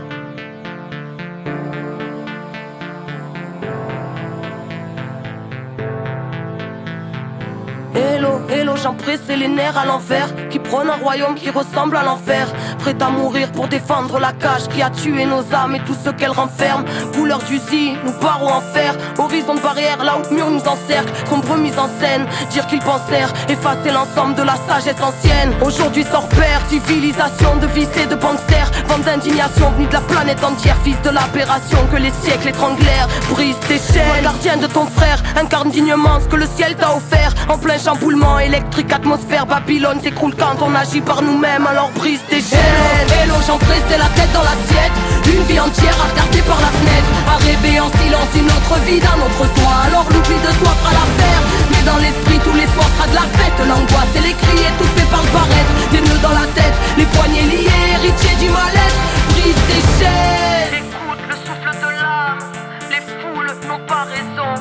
Hello, 7.95 8.39
hello, 8.49 8.75
j'en 8.75 8.93
pressé 8.93 9.35
les 9.35 9.47
nerfs 9.47 9.77
à 9.77 9.85
l'envers 9.85 10.29
Qui 10.49 10.59
prône 10.59 10.89
un 10.89 10.95
royaume 10.95 11.35
qui 11.35 11.49
ressemble 11.49 11.97
à 11.97 12.03
l'enfer 12.03 12.47
Prêt 12.83 12.95
à 12.99 13.09
mourir 13.09 13.49
pour 13.53 13.69
défendre 13.69 14.19
la 14.19 14.33
cage 14.33 14.67
Qui 14.67 14.81
a 14.81 14.89
tué 14.89 15.25
nos 15.25 15.41
âmes 15.55 15.75
et 15.75 15.79
tout 15.85 15.95
ce 16.03 16.09
qu'elle 16.09 16.31
renferme 16.31 16.83
Couleur 17.13 17.39
d'usine, 17.39 17.95
nous 18.03 18.11
barreaux 18.19 18.49
en 18.49 18.59
fer. 18.59 18.93
Horizon 19.17 19.55
de 19.55 19.61
barrière, 19.61 20.03
là 20.03 20.17
où 20.17 20.33
mur 20.33 20.51
nous 20.51 20.59
encercle 20.59 21.13
Sombre 21.29 21.55
mise 21.55 21.79
en 21.79 21.87
scène, 22.01 22.25
dire 22.51 22.67
qu'ils 22.67 22.81
pensèrent 22.81 23.31
Effacer 23.47 23.91
l'ensemble 23.91 24.35
de 24.35 24.41
la 24.41 24.55
sagesse 24.67 25.01
ancienne. 25.01 25.53
Aujourd'hui 25.65 26.03
sort 26.03 26.27
père, 26.27 26.59
civilisation 26.67 27.55
de 27.61 27.67
vices 27.67 27.95
et 28.03 28.05
de 28.05 28.15
gangsters 28.15 28.69
Vent 28.89 28.97
d'indignation 28.97 29.71
venue 29.77 29.87
de 29.87 29.93
la 29.93 30.01
planète 30.01 30.43
entière. 30.43 30.75
Fils 30.83 31.01
de 31.03 31.09
l'aberration 31.09 31.77
que 31.89 31.95
les 31.95 32.11
siècles 32.11 32.49
étranglèrent. 32.49 33.07
Brise 33.29 33.55
tes 33.69 33.77
chaînes, 33.77 34.23
gardien 34.23 34.57
de 34.57 34.67
ton 34.67 34.87
frère. 34.87 35.23
Incarne 35.37 35.69
dignement 35.69 36.19
ce 36.19 36.27
que 36.27 36.35
le 36.35 36.47
ciel 36.53 36.75
t'a 36.75 36.93
offert. 36.93 37.33
En 37.47 37.57
plein 37.57 37.77
chamboulement 37.77 38.39
électrique, 38.39 38.91
atmosphère 38.91 39.45
Babylone 39.45 40.01
s'écroule 40.01 40.35
quand 40.37 40.61
on 40.61 40.75
agit 40.75 40.99
par 40.99 41.21
nous-mêmes. 41.21 41.65
Alors 41.65 41.89
brise 41.95 42.19
tes 42.29 42.41
chaînes 42.41 42.72
Hello, 43.21 43.35
j'en 43.45 43.57
la 43.57 44.09
tête 44.15 44.31
dans 44.33 44.43
l'assiette. 44.43 44.95
Une 45.27 45.43
vie 45.43 45.59
entière 45.59 45.95
à 46.01 46.09
par 46.47 46.59
la 46.59 46.71
fenêtre. 46.75 47.09
À 47.27 47.37
rêver 47.37 47.79
en 47.79 47.89
silence 47.99 48.31
une 48.35 48.47
autre 48.47 48.75
vie 48.85 48.99
d'un 48.99 49.19
autre 49.21 49.45
soi. 49.55 49.73
Alors 49.87 50.05
l'oubli 50.09 50.35
de 50.35 50.51
soi 50.59 50.71
fera 50.81 50.93
l'affaire. 50.93 51.41
Mais 51.71 51.83
dans 51.85 51.97
l'esprit 51.97 52.39
tous 52.43 52.55
les 52.55 52.67
soirs 52.73 52.91
sera 52.97 53.07
de 53.07 53.15
la 53.15 53.27
fête. 53.37 53.57
L'angoisse 53.67 54.13
et 54.15 54.21
les 54.27 54.33
cris 54.33 54.63
étouffés 54.65 55.07
par 55.11 55.21
le 55.23 55.29
paraître 55.29 55.73
Des 55.91 56.01
nœuds 56.01 56.21
dans 56.21 56.35
la 56.35 56.47
tête, 56.57 56.75
les 56.97 57.05
poignets 57.05 57.47
liés 57.47 57.95
Héritier 57.95 58.35
du 58.41 58.49
mal-être, 58.49 58.99
brise 59.29 59.61
tes 59.69 59.83
chaînes. 59.97 60.83
Écoute 60.83 61.23
le 61.29 61.35
souffle 61.45 61.71
de 61.79 61.89
l'âme. 62.01 62.43
Les 62.89 63.03
foules 63.19 63.53
n'ont 63.67 63.85
pas 63.85 64.05
raison. 64.09 64.51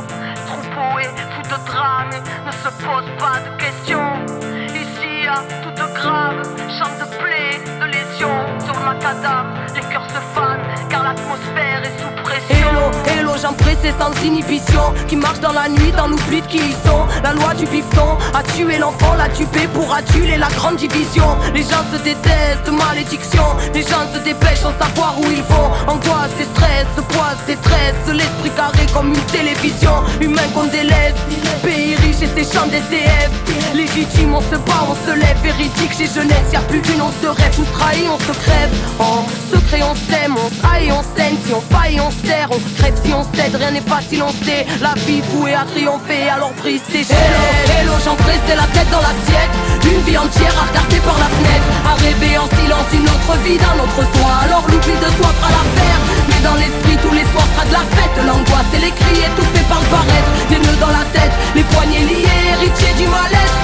Troupeau 0.46 0.98
et 1.00 1.10
fou 1.32 1.42
de 1.42 1.58
drame 1.66 2.10
Ne 2.46 2.52
se 2.52 2.70
pose 2.84 3.08
pas 3.18 3.38
de 3.42 3.50
questions. 3.58 4.12
Ici 4.82 5.26
à 5.26 5.40
toute 5.64 5.94
grave 5.94 6.42
Chante 6.78 6.98
de 7.00 7.06
plaie, 7.16 7.31
les 9.74 9.80
cœurs 9.92 10.08
se 10.08 10.20
fanent 10.34 10.88
Car 10.88 11.02
l'atmosphère 11.04 11.82
est 11.84 11.98
sous 12.00 12.22
pression 12.22 13.31
j'en 13.42 13.52
pressé 13.54 13.92
sans 13.98 14.12
inhibition 14.24 14.94
Qui 15.08 15.16
marche 15.16 15.40
dans 15.40 15.52
la 15.52 15.68
nuit, 15.68 15.92
dans 15.96 16.06
l'oubli 16.06 16.40
de 16.40 16.46
qui 16.46 16.58
ils 16.58 16.88
sont. 16.88 17.06
La 17.22 17.32
loi 17.32 17.54
du 17.54 17.66
bifton 17.66 18.16
a 18.32 18.42
tué 18.42 18.78
l'enfant, 18.78 19.14
l'a 19.14 19.28
tué 19.28 19.66
pour 19.74 19.92
aduler 19.92 20.36
la 20.38 20.48
grande 20.48 20.76
division. 20.76 21.26
Les 21.52 21.62
gens 21.62 21.84
se 21.92 21.98
détestent, 22.02 22.70
malédiction. 22.70 23.44
Les 23.74 23.82
gens 23.82 24.06
se 24.14 24.18
dépêchent 24.20 24.62
sans 24.62 24.78
savoir 24.78 25.18
où 25.18 25.24
ils 25.30 25.42
vont. 25.42 25.70
Angoisse 25.88 26.38
et 26.40 26.44
stress, 26.54 26.86
poise, 27.08 27.38
détresse. 27.46 28.06
L'esprit 28.12 28.50
carré 28.50 28.86
comme 28.92 29.08
une 29.08 29.26
télévision. 29.32 29.94
Humain 30.20 30.48
qu'on 30.54 30.66
délaisse. 30.66 31.18
Pays 31.62 31.96
riche 31.96 32.22
et 32.22 32.42
ses 32.42 32.52
champs 32.52 32.66
d'SDF 32.66 33.30
Légitime, 33.74 34.34
on 34.34 34.40
se 34.40 34.56
bat, 34.56 34.84
on 34.88 34.94
se 35.06 35.16
lève. 35.16 35.38
Véridique 35.42 35.96
chez 35.96 36.06
jeunesse, 36.06 36.52
y 36.52 36.56
a 36.56 36.60
plus 36.60 36.80
d'une 36.80 37.00
once 37.00 37.18
de 37.22 37.28
rêve. 37.28 37.54
Nous 37.58 37.64
trahit, 37.72 38.06
on 38.08 38.18
se 38.18 38.38
crève. 38.38 38.70
En 38.98 39.24
secret, 39.50 39.82
on 39.82 39.94
s'aime, 39.94 40.36
on 40.36 40.50
s'aille, 40.60 40.92
on 40.92 41.02
saigne 41.16 41.36
Si 41.44 41.52
on 41.52 41.60
faille, 41.60 42.00
on 42.00 42.10
serre, 42.26 42.48
on 42.50 42.60
crève. 42.78 42.94
Si 43.02 43.12
on 43.12 43.24
Rien 43.34 43.70
n'est 43.70 43.80
facile, 43.80 44.22
on 44.22 44.32
sait. 44.44 44.66
La 44.80 44.94
vie 45.06 45.22
vouée 45.32 45.54
à 45.54 45.64
triompher, 45.64 46.28
alors 46.28 46.52
brise 46.60 46.82
tes 46.90 47.00
Hello, 47.00 47.44
hello, 47.80 47.92
j'en 48.04 48.14
pressé 48.16 48.54
la 48.54 48.66
tête 48.72 48.90
dans 48.90 49.00
l'assiette. 49.00 49.54
Une 49.84 50.00
vie 50.04 50.18
entière 50.18 50.52
à 50.60 50.68
regarder 50.68 51.00
par 51.00 51.16
la 51.18 51.28
fenêtre. 51.32 51.68
À 51.84 51.94
rêver 51.96 52.38
en 52.38 52.48
silence 52.48 52.88
une 52.92 53.08
autre 53.08 53.34
vie 53.44 53.58
d'un 53.58 53.76
autre 53.80 54.02
soi. 54.14 54.30
Alors 54.44 54.64
l'oubli 54.68 54.94
de 54.94 55.10
soi 55.16 55.28
fera 55.40 55.50
l'affaire. 55.50 56.00
Mais 56.28 56.40
dans 56.44 56.56
l'esprit 56.56 56.96
tous 57.00 57.14
les 57.14 57.26
soirs 57.32 57.48
sera 57.56 57.64
de 57.64 57.72
la 57.72 57.84
fête. 57.96 58.16
L'angoisse 58.26 58.72
et 58.76 58.82
les 58.84 58.92
cris 58.92 59.20
étouffés 59.24 59.66
par 59.68 59.80
le 59.80 59.88
paraître 59.88 60.30
Des 60.50 60.58
nœuds 60.58 60.80
dans 60.80 60.92
la 60.92 61.04
tête, 61.16 61.32
les 61.56 61.64
poignets 61.64 62.04
liés 62.04 62.38
Héritier 62.52 62.92
du 63.00 63.08
mal-être, 63.08 63.56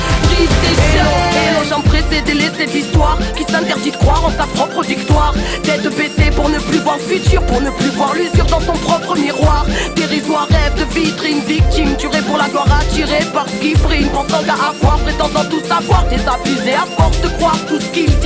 l'histoire 2.66 3.18
Qui 3.37 3.44
s'interdit 3.44 3.90
de 3.90 3.96
croire 3.96 4.24
en 4.24 4.31
sa 4.31 4.46
propre 4.46 4.83
victoire 4.83 5.35
Tête 5.62 5.88
baissée 5.96 6.31
pour 6.35 6.48
ne 6.48 6.59
plus 6.59 6.78
voir 6.78 6.96
le 6.96 7.02
futur 7.02 7.42
Pour 7.46 7.61
ne 7.61 7.70
plus 7.70 7.90
voir 7.90 8.14
l'usure 8.14 8.46
dans 8.46 8.61
son 8.61 8.72
propre 8.72 9.16
miroir 9.16 9.66
Dérisoire 9.96 10.48
rêve 10.48 10.74
de 10.74 10.85
vitrine 10.94 11.40
Victime 11.46 11.96
tuée 11.96 12.22
pour 12.26 12.37
la 12.37 12.48
gloire 12.48 12.68
attirée 12.81 13.24
par 13.33 13.48
ce 13.48 13.57
qui 13.57 13.74
brille 13.74 14.09
Pensant 14.12 14.42
qu'à 14.44 14.54
avoir, 14.54 14.98
prétendant 14.98 15.44
tout 15.50 15.64
savoir 15.66 16.04
Désabusé 16.09 16.74
à 16.74 16.87
force 16.96 17.20
de 17.20 17.28
croire 17.28 17.59
tout 17.68 17.81
ce 17.81 17.88
le 17.88 18.17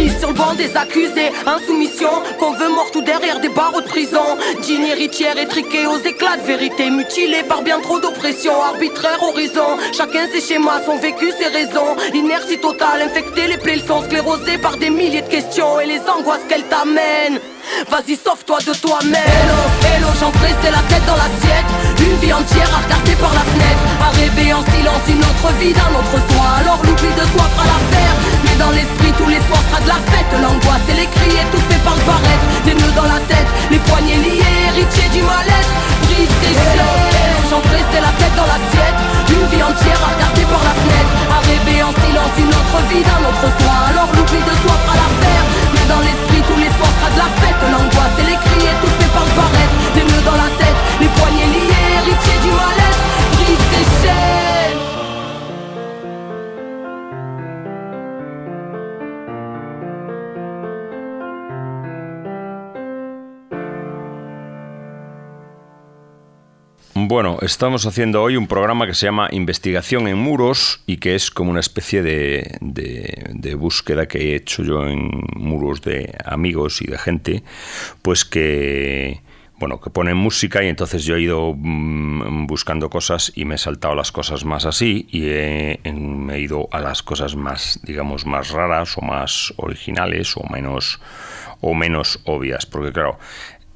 des 0.56 0.76
accusés. 0.76 1.30
Insoumission, 1.46 2.10
qu'on 2.38 2.52
veut 2.52 2.68
mort 2.68 2.90
tout 2.90 3.02
derrière 3.02 3.40
des 3.40 3.48
barreaux 3.48 3.80
de 3.80 3.86
prison. 3.86 4.36
Digne 4.62 4.86
héritière 4.86 5.38
étriquée 5.38 5.86
aux 5.86 5.98
éclats 5.98 6.36
de 6.36 6.46
vérité. 6.46 6.90
Mutilée 6.90 7.42
par 7.48 7.62
bien 7.62 7.80
trop 7.80 8.00
d'oppression 8.00 8.60
Arbitraire 8.60 9.22
horizon 9.22 9.78
Chacun 9.96 10.26
ses 10.32 10.40
schémas, 10.40 10.82
son 10.84 10.98
vécu, 10.98 11.32
ses 11.38 11.46
raisons. 11.46 11.96
Inertie 12.14 12.58
totale, 12.58 13.02
infecter 13.02 13.46
les 13.46 13.56
plaies, 13.56 13.76
ils 13.76 13.86
sont 13.86 14.02
sclérosés 14.02 14.58
par 14.58 14.76
des 14.76 14.90
milliers 14.90 15.22
de 15.22 15.28
questions 15.28 15.80
Et 15.80 15.86
les 15.86 16.00
angoisses 16.00 16.44
qu'elles 16.48 16.66
t'amènent 16.66 17.40
Vas-y, 17.88 18.16
sauve-toi 18.16 18.58
de 18.66 18.74
toi-même. 18.74 19.14
Hello, 19.14 19.60
hello, 19.94 20.08
j'en 20.20 20.30
pressé 20.30 20.70
la 20.70 20.82
tête 20.90 21.06
dans 21.06 21.16
l'assiette. 21.16 21.70
Une 21.98 22.16
vie 22.18 22.32
entière 22.32 22.70
à 22.74 22.84
regarder 22.84 23.14
par 23.16 23.32
la 23.32 23.40
fenêtre. 23.40 23.82
À 24.00 24.10
rêver 24.10 24.52
en 24.52 24.62
silence 24.74 25.04
une 25.08 25.20
autre 25.20 25.48
vie 25.58 25.72
d'un 25.72 25.92
autre 25.94 26.18
soi. 26.30 26.46
Alors 26.60 26.80
l'oubli 26.84 27.08
de 27.14 27.26
soi 27.32 27.44
fera 27.54 27.64
l'affaire 27.64 28.21
Mais 28.52 28.58
dans 28.60 28.70
l'esprit 28.70 29.12
tous 29.16 29.28
les 29.28 29.40
soirs 29.48 29.64
sera 29.72 29.80
de 29.80 29.88
la 29.88 30.00
fête 30.12 30.28
L'angoisse 30.36 30.84
et 30.92 31.00
les 31.00 31.08
cris 31.08 31.40
étouffés 31.40 31.80
par 31.84 31.96
le 31.96 32.04
paraître 32.04 32.46
Des 32.66 32.74
nœuds 32.74 32.94
dans 32.94 33.08
la 33.08 33.20
tête, 33.24 33.48
les 33.70 33.78
poignets 33.78 34.20
liés 34.20 34.68
Héritier 34.68 35.08
du 35.08 35.22
mal-être, 35.22 35.72
brise 36.04 36.28
tes 36.42 36.52
chaînes 36.52 37.22
la 38.02 38.12
tête 38.18 38.34
dans 38.34 38.48
l'assiette. 38.50 38.98
Une 39.30 39.46
vie 39.52 39.62
entière 39.62 40.00
à 40.02 40.08
regarder 40.14 40.44
par 40.50 40.62
la 40.66 40.74
fenêtre. 40.74 41.12
À 41.30 41.38
rêver 41.46 41.78
en 41.82 41.92
silence 42.02 42.34
une 42.38 42.50
autre 42.50 42.78
vie 42.90 43.04
d'un 43.06 43.22
autre 43.22 43.46
soi. 43.60 43.74
Alors 43.90 44.10
l'oubli 44.16 44.40
de 44.42 44.54
soi 44.62 44.74
fera 44.82 44.96
l'affaire. 44.98 45.44
Mais 45.74 45.86
dans 45.86 46.02
l'esprit 46.02 46.42
tous 46.48 46.58
les 46.58 46.72
soirs 46.74 46.94
sera 46.98 47.10
de 47.14 47.20
la 47.22 47.30
fête. 47.40 47.60
L'angoisse 47.62 48.16
et 48.18 48.26
les 48.26 48.38
cris 48.42 48.64
étouffés 48.74 49.12
par 49.14 49.24
le 49.28 49.34
paraître 49.38 49.76
Des 49.94 50.04
nœuds 50.08 50.26
dans 50.26 50.38
la 50.40 50.50
tête, 50.58 50.71
Bueno, 67.12 67.36
estamos 67.42 67.84
haciendo 67.84 68.22
hoy 68.22 68.38
un 68.38 68.46
programa 68.46 68.86
que 68.86 68.94
se 68.94 69.04
llama 69.04 69.28
Investigación 69.32 70.08
en 70.08 70.16
Muros 70.16 70.82
y 70.86 70.96
que 70.96 71.14
es 71.14 71.30
como 71.30 71.50
una 71.50 71.60
especie 71.60 72.02
de, 72.02 72.56
de, 72.62 73.32
de, 73.34 73.54
búsqueda 73.54 74.08
que 74.08 74.18
he 74.18 74.34
hecho 74.34 74.62
yo 74.62 74.88
en 74.88 75.10
muros 75.36 75.82
de 75.82 76.16
amigos 76.24 76.80
y 76.80 76.86
de 76.86 76.96
gente, 76.96 77.42
pues 78.00 78.24
que 78.24 79.20
bueno, 79.58 79.78
que 79.78 79.90
ponen 79.90 80.16
música 80.16 80.64
y 80.64 80.68
entonces 80.68 81.04
yo 81.04 81.16
he 81.16 81.20
ido 81.20 81.52
mmm, 81.54 82.46
buscando 82.46 82.88
cosas 82.88 83.30
y 83.36 83.44
me 83.44 83.56
he 83.56 83.58
saltado 83.58 83.94
las 83.94 84.10
cosas 84.10 84.46
más 84.46 84.64
así 84.64 85.06
y 85.10 85.26
he, 85.26 85.80
he 85.84 86.40
ido 86.40 86.66
a 86.72 86.80
las 86.80 87.02
cosas 87.02 87.36
más, 87.36 87.78
digamos, 87.82 88.24
más 88.24 88.52
raras 88.52 88.96
o 88.96 89.02
más 89.02 89.52
originales 89.58 90.34
o 90.34 90.48
menos 90.50 90.98
o 91.60 91.74
menos 91.74 92.20
obvias, 92.24 92.66
porque 92.66 92.90
claro, 92.90 93.18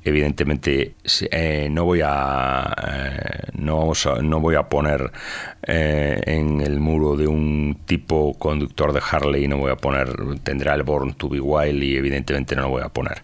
evidentemente 0.06 0.94
eh, 1.30 1.68
no 1.70 1.84
voy 1.84 2.00
a 2.04 2.74
eh, 2.88 3.48
no, 3.54 3.92
no, 4.22 4.40
voy 4.40 4.54
a 4.54 4.62
poner 4.62 5.10
eh, 5.66 6.20
en 6.24 6.60
el 6.60 6.78
muro 6.78 7.16
de 7.16 7.26
un 7.26 7.80
tipo 7.84 8.34
conductor 8.38 8.92
de 8.92 9.00
Harley 9.10 9.48
no 9.48 9.58
voy 9.58 9.72
a 9.72 9.76
poner 9.76 10.08
tendrá 10.44 10.74
el 10.74 10.84
Born 10.84 11.14
to 11.14 11.28
be 11.28 11.40
Wild 11.40 11.82
y 11.82 11.96
evidentemente 11.96 12.54
no 12.54 12.62
lo 12.62 12.68
voy 12.68 12.82
a 12.82 12.88
poner. 12.88 13.22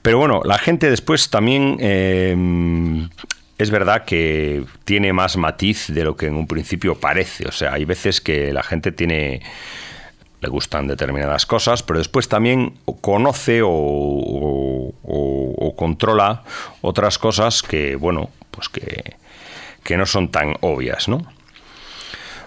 Pero 0.00 0.18
bueno 0.18 0.40
la 0.44 0.56
gente 0.56 0.88
después 0.88 1.28
también 1.28 1.76
es 3.58 3.70
verdad 3.70 4.04
que 4.04 4.64
tiene 4.84 5.12
más 5.12 5.36
matiz 5.36 5.88
de 5.88 6.04
lo 6.04 6.16
que 6.16 6.26
en 6.26 6.34
un 6.34 6.46
principio 6.46 6.94
parece. 6.94 7.46
O 7.46 7.52
sea 7.52 7.74
hay 7.74 7.84
veces 7.84 8.20
que 8.22 8.52
la 8.52 8.62
gente 8.62 8.90
tiene 8.90 9.42
le 10.42 10.48
gustan 10.48 10.88
determinadas 10.88 11.46
cosas, 11.46 11.82
pero 11.84 12.00
después 12.00 12.28
también 12.28 12.74
conoce 13.00 13.60
o, 13.64 14.92
controla 15.76 16.42
otras 16.80 17.18
cosas 17.18 17.62
que, 17.62 17.96
bueno, 17.96 18.30
pues 18.50 18.68
que, 18.68 19.16
que 19.84 19.96
no 19.96 20.04
son 20.04 20.30
tan 20.30 20.56
obvias, 20.60 21.08
¿no? 21.08 21.24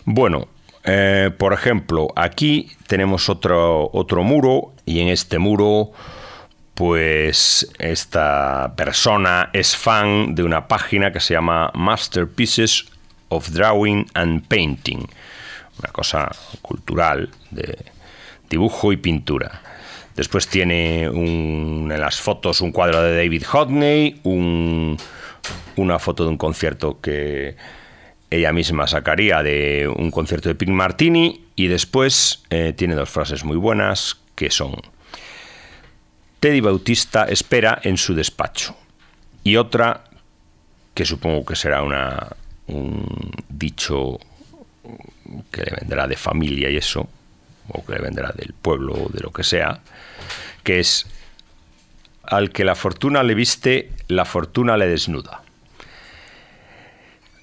Bueno, 0.03 0.47
eh, 0.83 1.31
por 1.37 1.53
ejemplo, 1.53 2.09
aquí 2.15 2.71
tenemos 2.87 3.29
otro, 3.29 3.89
otro 3.93 4.23
muro 4.23 4.73
y 4.85 4.99
en 4.99 5.07
este 5.07 5.39
muro 5.39 5.91
pues 6.75 7.67
esta 7.79 8.73
persona 8.75 9.49
es 9.53 9.75
fan 9.77 10.35
de 10.35 10.43
una 10.43 10.67
página 10.67 11.13
que 11.13 11.21
se 11.21 11.33
llama 11.33 11.71
Masterpieces 11.73 12.85
of 13.29 13.49
Drawing 13.51 14.05
and 14.13 14.45
Painting 14.47 15.07
una 15.79 15.91
cosa 15.91 16.31
cultural 16.61 17.29
de 17.51 17.77
dibujo 18.49 18.91
y 18.91 18.97
pintura. 18.97 19.61
Después 20.15 20.47
tiene 20.47 21.03
en 21.03 21.89
las 21.89 22.21
fotos 22.21 22.61
un 22.61 22.71
cuadro 22.71 23.01
de 23.01 23.17
David 23.17 23.43
Hodney, 23.51 24.21
un, 24.23 24.97
una 25.75 25.99
foto 25.99 26.23
de 26.23 26.29
un 26.29 26.37
concierto 26.37 27.01
que 27.01 27.57
ella 28.29 28.53
misma 28.53 28.87
sacaría 28.87 29.43
de 29.43 29.91
un 29.93 30.11
concierto 30.11 30.49
de 30.49 30.55
Pink 30.55 30.71
Martini 30.71 31.45
y 31.55 31.67
después 31.67 32.43
eh, 32.49 32.73
tiene 32.75 32.95
dos 32.95 33.09
frases 33.09 33.43
muy 33.43 33.57
buenas 33.57 34.17
que 34.35 34.49
son 34.49 34.75
Teddy 36.39 36.59
Bautista 36.59 37.25
espera 37.25 37.79
en 37.83 37.97
su 37.97 38.15
despacho 38.15 38.75
y 39.43 39.57
otra 39.57 40.05
que 40.93 41.05
supongo 41.05 41.45
que 41.45 41.55
será 41.55 41.83
una, 41.83 42.35
un 42.67 43.31
dicho 43.49 44.19
que 45.51 45.63
le 45.63 45.77
vendrá 45.79 46.07
de 46.07 46.15
familia 46.15 46.69
y 46.69 46.77
eso, 46.77 47.07
o 47.69 47.85
que 47.85 47.93
le 47.93 47.99
vendrá 47.99 48.31
del 48.31 48.53
pueblo 48.53 48.93
o 48.93 49.09
de 49.09 49.21
lo 49.21 49.31
que 49.31 49.43
sea, 49.43 49.79
que 50.63 50.79
es 50.79 51.05
al 52.23 52.51
que 52.51 52.63
la 52.63 52.75
fortuna 52.75 53.23
le 53.23 53.35
viste, 53.35 53.91
la 54.07 54.25
fortuna 54.25 54.77
le 54.77 54.87
desnuda. 54.87 55.41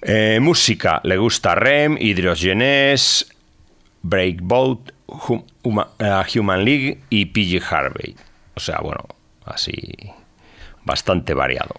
Eh, 0.03 0.39
música, 0.41 1.01
le 1.05 1.17
gusta 1.17 1.55
Rem, 1.55 1.97
Hydrogenes, 1.99 3.27
Breakboat, 4.03 4.93
hum, 5.07 5.45
uh, 5.63 5.83
Human 6.35 6.65
League 6.65 6.99
y 7.09 7.27
PG 7.27 7.63
Harvey. 7.73 8.17
O 8.55 8.61
sea, 8.61 8.81
bueno, 8.81 9.07
así 9.45 9.93
bastante 10.85 11.35
variado. 11.35 11.77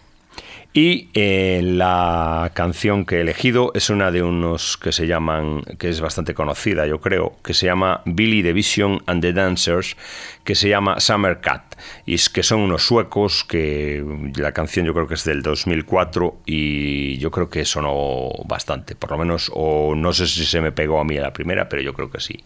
Y 0.75 1.09
eh, 1.13 1.61
la 1.63 2.49
canción 2.55 3.05
que 3.05 3.17
he 3.17 3.21
elegido 3.21 3.71
es 3.75 3.91
una 3.91 4.09
de 4.09 4.23
unos 4.23 4.75
que 4.75 4.91
se 4.91 5.05
llaman, 5.05 5.61
que 5.77 5.89
es 5.89 6.01
bastante 6.01 6.33
conocida, 6.33 6.87
yo 6.87 6.99
creo, 6.99 7.35
que 7.43 7.53
se 7.53 7.67
llama 7.67 8.01
Billy 8.05 8.41
the 8.41 8.53
Vision 8.53 9.03
and 9.05 9.21
the 9.21 9.33
Dancers, 9.33 9.95
que 10.43 10.55
se 10.55 10.69
llama 10.69 10.99
Summer 10.99 11.41
Cat. 11.41 11.75
Y 12.05 12.15
es 12.15 12.29
que 12.29 12.43
son 12.43 12.61
unos 12.61 12.83
suecos 12.83 13.43
que 13.43 14.03
la 14.35 14.51
canción 14.51 14.85
yo 14.85 14.93
creo 14.93 15.07
que 15.07 15.15
es 15.15 15.23
del 15.23 15.41
2004 15.41 16.41
y 16.45 17.17
yo 17.17 17.31
creo 17.31 17.49
que 17.49 17.65
sonó 17.65 18.29
bastante, 18.45 18.95
por 18.95 19.11
lo 19.11 19.17
menos, 19.17 19.51
o 19.53 19.95
no 19.95 20.13
sé 20.13 20.27
si 20.27 20.45
se 20.45 20.61
me 20.61 20.71
pegó 20.71 20.99
a 20.99 21.03
mí 21.03 21.17
a 21.17 21.21
la 21.21 21.33
primera, 21.33 21.69
pero 21.69 21.81
yo 21.81 21.93
creo 21.93 22.09
que 22.09 22.19
sí, 22.19 22.43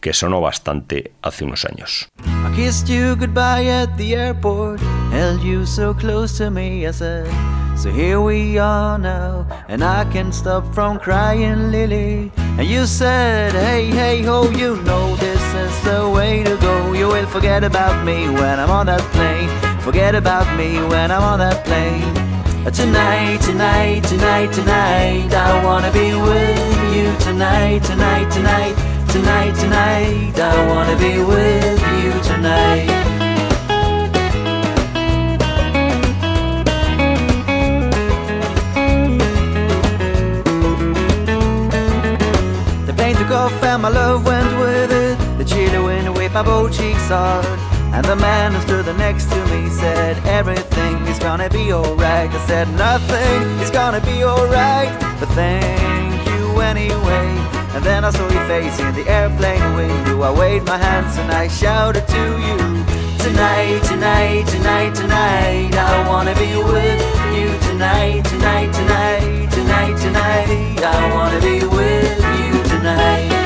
que 0.00 0.12
sonó 0.12 0.40
bastante 0.40 1.12
hace 1.22 1.44
unos 1.44 1.64
años. 1.64 2.08
So 7.76 7.90
here 7.90 8.22
we 8.22 8.56
are 8.56 8.96
now, 8.96 9.46
and 9.68 9.84
I 9.84 10.06
stop 10.32 10.64
from 10.74 10.98
crying, 10.98 11.70
Lily. 11.70 12.32
And 12.56 12.66
you 12.66 12.86
said, 12.86 13.52
Hey, 13.52 13.90
hey, 13.90 14.22
ho, 14.22 14.50
you 14.50 14.76
know 14.82 15.14
this 15.16 15.42
is 15.54 15.84
the 15.84 16.08
way 16.08 16.42
to 16.42 16.55
Forget 17.30 17.64
about 17.64 18.04
me 18.04 18.28
when 18.28 18.58
I'm 18.58 18.70
on 18.70 18.86
that 18.86 19.00
plane. 19.12 19.50
Forget 19.80 20.14
about 20.14 20.46
me 20.56 20.78
when 20.88 21.10
I'm 21.10 21.22
on 21.22 21.38
that 21.38 21.64
plane. 21.64 22.02
Uh, 22.66 22.70
tonight, 22.70 23.40
tonight, 23.42 24.02
tonight, 24.04 24.52
tonight, 24.52 25.32
I 25.32 25.64
wanna 25.64 25.92
be 25.92 26.14
with 26.14 26.94
you 26.96 27.14
tonight, 27.20 27.84
tonight, 27.84 28.28
tonight, 28.32 28.74
tonight, 29.08 29.54
tonight. 29.54 30.38
I 30.38 30.66
wanna 30.66 30.96
be 30.96 31.18
with 31.22 31.80
you 32.02 32.12
tonight. 32.22 33.15
My 46.36 46.42
both 46.42 46.76
cheeks 46.76 47.08
hard. 47.08 47.46
And 47.96 48.04
the 48.04 48.16
man 48.16 48.52
who 48.52 48.60
stood 48.60 48.84
next 48.98 49.24
to 49.32 49.38
me 49.46 49.70
said, 49.70 50.14
Everything 50.26 50.96
is 51.06 51.18
gonna 51.18 51.48
be 51.48 51.72
alright. 51.72 52.28
I 52.30 52.46
said, 52.46 52.68
Nothing 52.76 53.40
is 53.64 53.70
gonna 53.70 54.02
be 54.02 54.22
alright, 54.22 54.92
but 55.18 55.30
thank 55.30 56.28
you 56.28 56.60
anyway. 56.60 57.28
And 57.74 57.82
then 57.82 58.04
I 58.04 58.10
saw 58.10 58.28
your 58.28 58.46
face 58.52 58.78
in 58.80 58.94
the 58.94 59.08
airplane 59.08 59.64
window. 59.76 60.20
I 60.20 60.30
waved 60.30 60.66
my 60.66 60.76
hands 60.76 61.16
and 61.16 61.32
I 61.32 61.48
shouted 61.48 62.06
to 62.06 62.24
you, 62.46 62.58
Tonight, 63.24 63.80
tonight, 63.84 64.44
tonight, 64.46 64.94
tonight, 64.94 65.72
I 65.74 66.06
wanna 66.06 66.34
be 66.34 66.52
with 66.56 67.00
you 67.36 67.48
tonight, 67.68 68.24
tonight, 68.32 68.70
tonight, 68.74 69.48
tonight, 69.56 69.96
tonight. 70.04 70.82
I 70.84 71.14
wanna 71.14 71.40
be 71.40 71.64
with 71.64 72.18
you 72.38 72.62
tonight. 72.64 73.45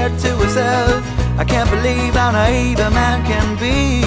said 0.00 0.18
to 0.18 0.30
herself 0.42 1.04
I 1.38 1.44
can't 1.44 1.68
believe 1.68 2.14
how 2.14 2.30
naive 2.30 2.78
a 2.78 2.90
man 2.90 3.18
can 3.26 3.48
be 3.56 4.00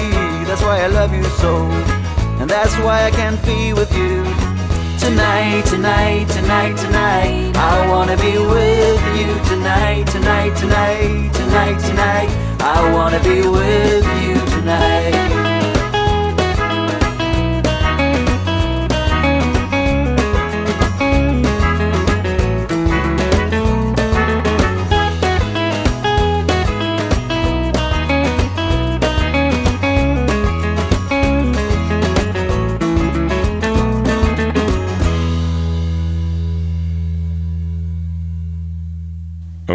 That's 0.48 0.62
why 0.62 0.82
I 0.82 0.88
love 0.88 1.12
you 1.14 1.24
so 1.42 1.52
And 2.40 2.48
that's 2.50 2.76
why 2.84 3.04
I 3.08 3.10
can't 3.10 3.40
be 3.44 3.72
with 3.72 3.92
you 3.94 4.24
tonight, 5.04 5.64
tonight, 5.66 6.26
tonight, 6.38 6.76
tonight. 6.84 7.52
I 7.72 7.86
wanna 7.90 8.16
be 8.16 8.34
with 8.54 9.02
you 9.18 9.30
tonight, 9.50 10.04
tonight, 10.16 10.52
tonight, 10.56 11.30
tonight, 11.40 11.78
tonight. 11.88 12.30
I 12.76 12.78
wanna 12.94 13.20
be 13.22 13.38
with 13.46 14.06
you 14.22 14.34
tonight. 14.56 15.43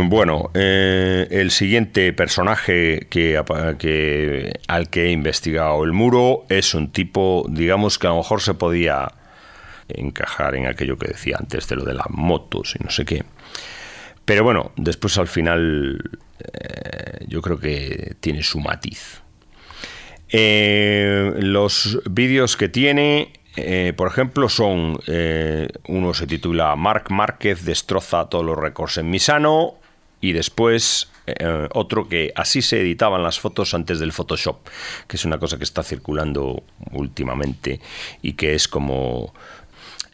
Bueno, 0.08 0.52
eh, 0.54 1.28
el 1.32 1.52
siguiente 1.52 2.14
personaje 2.14 3.08
que, 3.10 3.38
al 4.68 4.90
que 4.90 5.04
he 5.04 5.12
investigado 5.12 5.84
el 5.84 5.92
muro 5.92 6.46
es 6.48 6.74
un 6.74 6.92
tipo, 6.92 7.46
digamos 7.50 8.00
que 8.00 8.08
a 8.08 8.12
lo 8.12 8.18
mejor 8.18 8.42
se 8.42 8.54
podía 8.54 9.12
encajar 9.90 10.56
en 10.56 10.68
aquello 10.68 10.98
que 10.98 11.08
decía 11.08 11.38
antes 11.40 11.68
de 11.68 11.76
lo 11.76 11.84
de 11.84 11.96
las 11.96 12.10
motos 12.10 12.76
y 12.80 12.84
no 12.84 12.90
sé 12.92 13.04
qué. 13.04 13.24
Pero 14.24 14.44
bueno, 14.44 14.72
después 14.78 15.18
al 15.18 15.28
final 15.28 16.00
eh, 16.54 17.26
yo 17.28 17.42
creo 17.42 17.60
que 17.60 18.16
tiene 18.20 18.44
su 18.44 18.60
matiz. 18.60 19.22
Eh, 20.30 21.34
los 21.40 22.00
vídeos 22.10 22.56
que 22.56 22.70
tiene 22.70 23.34
por 23.98 24.08
ejemplo, 24.08 24.48
son 24.48 24.98
uno 25.88 26.14
se 26.14 26.28
titula 26.28 26.74
Marc 26.78 27.10
Márquez 27.10 27.66
destroza 27.66 28.30
todos 28.30 28.46
los 28.46 28.58
récords 28.58 29.00
en 29.00 29.10
Misano, 29.10 29.79
y 30.22 30.34
después 30.34 31.10
eh, 31.28 31.68
otro 31.74 32.08
que 32.08 32.32
así 32.36 32.62
se 32.62 32.82
editaban 32.82 33.24
las 33.24 33.40
fotos 33.40 33.74
antes 33.74 34.00
del 34.00 34.12
Photoshop, 34.12 34.68
que 35.08 35.18
es 35.18 35.26
una 35.26 35.38
cosa 35.38 35.58
que 35.58 35.64
está 35.64 35.84
circulando 35.84 36.64
últimamente 36.92 37.80
y 38.22 38.34
que 38.34 38.56
es 38.56 38.68
como 38.68 39.34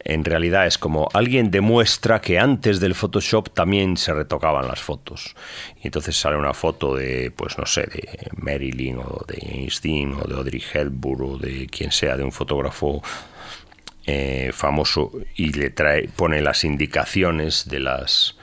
en 0.06 0.24
realidad 0.24 0.68
es 0.68 0.78
como 0.78 1.10
alguien 1.14 1.50
demuestra 1.50 2.22
que 2.22 2.38
antes 2.38 2.80
del 2.80 2.94
Photoshop 2.94 3.50
también 3.50 3.98
se 3.98 4.14
retocaban 4.14 4.68
las 4.68 4.80
fotos. 4.80 5.36
Y 5.82 5.88
entonces 5.88 6.16
sale 6.16 6.38
una 6.38 6.54
foto 6.54 6.96
de, 6.96 7.32
pues 7.36 7.58
no 7.58 7.66
sé, 7.66 7.82
de 7.82 8.30
Marilyn 8.38 9.00
o 9.00 9.26
de 9.28 9.40
Einstein 9.42 10.14
o 10.14 10.28
de 10.28 10.36
Audrey 10.36 10.64
Hepburn 10.72 11.24
o 11.24 11.38
de 11.40 11.66
quien 11.66 11.92
sea, 11.92 12.16
de 12.16 12.24
un 12.24 12.32
fotógrafo 12.32 13.02
eh, 14.06 14.52
famoso 14.54 15.12
y 15.36 15.52
le 15.54 15.72
trae, 15.72 16.08
pone 16.16 16.40
las 16.40 16.64
indicaciones 16.64 17.68
de 17.68 17.80
las 17.80 18.35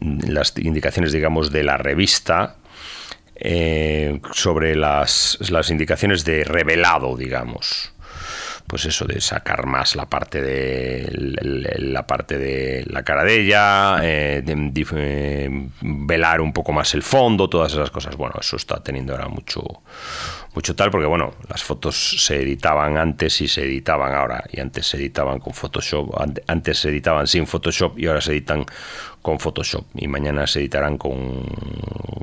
las 0.00 0.54
indicaciones, 0.56 1.12
digamos, 1.12 1.50
de 1.50 1.62
la 1.64 1.76
revista 1.76 2.56
eh, 3.36 4.20
sobre 4.32 4.76
las, 4.76 5.38
las 5.50 5.70
indicaciones 5.70 6.24
de 6.24 6.44
revelado, 6.44 7.16
digamos. 7.16 7.92
Pues 8.66 8.84
eso 8.84 9.04
de 9.04 9.20
sacar 9.20 9.66
más 9.66 9.96
la 9.96 10.06
parte 10.06 10.40
de 10.40 11.08
la 11.78 12.06
parte 12.06 12.38
de 12.38 12.84
la 12.86 13.02
cara 13.02 13.24
de 13.24 13.40
ella 13.40 13.98
eh, 14.02 14.42
eh, 14.46 15.68
velar 15.82 16.40
un 16.40 16.52
poco 16.52 16.72
más 16.72 16.94
el 16.94 17.02
fondo 17.02 17.50
todas 17.50 17.72
esas 17.72 17.90
cosas. 17.90 18.16
Bueno 18.16 18.36
eso 18.40 18.56
está 18.56 18.82
teniendo 18.82 19.12
ahora 19.12 19.28
mucho 19.28 19.82
mucho 20.54 20.76
tal 20.76 20.90
porque 20.90 21.06
bueno 21.06 21.32
las 21.48 21.62
fotos 21.62 22.16
se 22.24 22.42
editaban 22.42 22.96
antes 22.98 23.40
y 23.40 23.48
se 23.48 23.64
editaban 23.64 24.14
ahora 24.14 24.44
y 24.52 24.60
antes 24.60 24.86
se 24.86 24.98
editaban 24.98 25.38
con 25.38 25.54
Photoshop 25.54 26.14
antes 26.46 26.78
se 26.78 26.88
editaban 26.90 27.26
sin 27.26 27.46
Photoshop 27.46 27.98
y 27.98 28.06
ahora 28.06 28.20
se 28.20 28.32
editan 28.32 28.64
con 29.22 29.38
Photoshop 29.38 29.86
y 29.94 30.08
mañana 30.08 30.46
se 30.46 30.60
editarán 30.60 30.98
con 30.98 31.44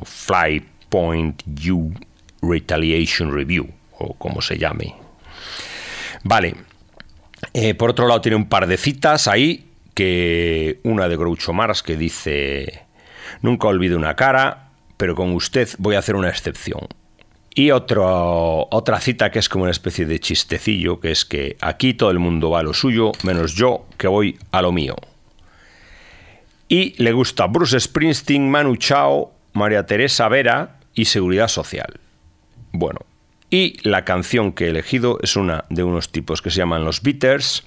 Fly 0.03 0.65
Point 0.89 1.43
U 1.69 1.91
Retaliation 2.41 3.33
Review 3.33 3.67
o 3.97 4.13
como 4.13 4.41
se 4.41 4.57
llame 4.57 4.95
Vale. 6.23 6.55
Eh, 7.53 7.73
por 7.73 7.91
otro 7.91 8.07
lado, 8.07 8.21
tiene 8.21 8.35
un 8.35 8.49
par 8.49 8.67
de 8.67 8.77
citas 8.77 9.27
ahí, 9.27 9.71
que 9.93 10.79
una 10.83 11.07
de 11.07 11.17
Groucho 11.17 11.53
Mars 11.53 11.83
que 11.83 11.97
dice, 11.97 12.85
nunca 13.41 13.67
olvide 13.67 13.95
una 13.95 14.15
cara, 14.15 14.71
pero 14.97 15.15
con 15.15 15.33
usted 15.33 15.69
voy 15.77 15.95
a 15.95 15.99
hacer 15.99 16.15
una 16.15 16.29
excepción. 16.29 16.87
Y 17.55 17.71
otra 17.71 18.99
cita 18.99 19.31
que 19.31 19.39
es 19.39 19.49
como 19.49 19.63
una 19.63 19.71
especie 19.71 20.05
de 20.05 20.19
chistecillo, 20.19 20.99
que 20.99 21.11
es 21.11 21.25
que 21.25 21.57
aquí 21.61 21.93
todo 21.93 22.11
el 22.11 22.19
mundo 22.19 22.51
va 22.51 22.59
a 22.59 22.63
lo 22.63 22.73
suyo, 22.73 23.11
menos 23.23 23.55
yo, 23.55 23.85
que 23.97 24.07
voy 24.07 24.37
a 24.51 24.61
lo 24.61 24.71
mío. 24.71 24.95
Y 26.67 27.01
le 27.01 27.11
gusta 27.11 27.47
Bruce 27.47 27.79
Springsteen, 27.79 28.49
Manu 28.49 28.75
Chao, 28.77 29.33
María 29.53 29.85
Teresa 29.85 30.29
Vera 30.29 30.79
y 30.93 31.05
Seguridad 31.05 31.47
Social. 31.47 31.99
Bueno, 32.71 32.99
y 33.49 33.77
la 33.87 34.05
canción 34.05 34.53
que 34.53 34.65
he 34.65 34.69
elegido 34.69 35.17
es 35.23 35.35
una 35.35 35.65
de 35.69 35.83
unos 35.83 36.11
tipos 36.11 36.41
que 36.41 36.51
se 36.51 36.57
llaman 36.57 36.85
los 36.85 37.01
Beaters, 37.01 37.63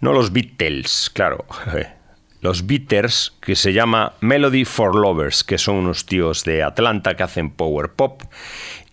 no 0.00 0.12
los 0.12 0.32
Beatles, 0.32 1.10
claro, 1.14 1.44
los 2.44 2.66
Beaters, 2.66 3.32
que 3.40 3.56
se 3.56 3.72
llama 3.72 4.12
Melody 4.20 4.66
for 4.66 4.94
Lovers, 4.94 5.42
que 5.42 5.56
son 5.56 5.76
unos 5.76 6.04
tíos 6.04 6.44
de 6.44 6.62
Atlanta 6.62 7.16
que 7.16 7.22
hacen 7.22 7.48
power 7.48 7.92
pop 7.92 8.20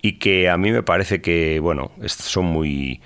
y 0.02 0.20
que 0.20 0.50
a 0.50 0.56
mí 0.56 0.72
me 0.72 0.84
parece 0.84 1.22
que, 1.22 1.60
bueno, 1.60 1.92
son 2.06 2.46
muy 2.46 3.02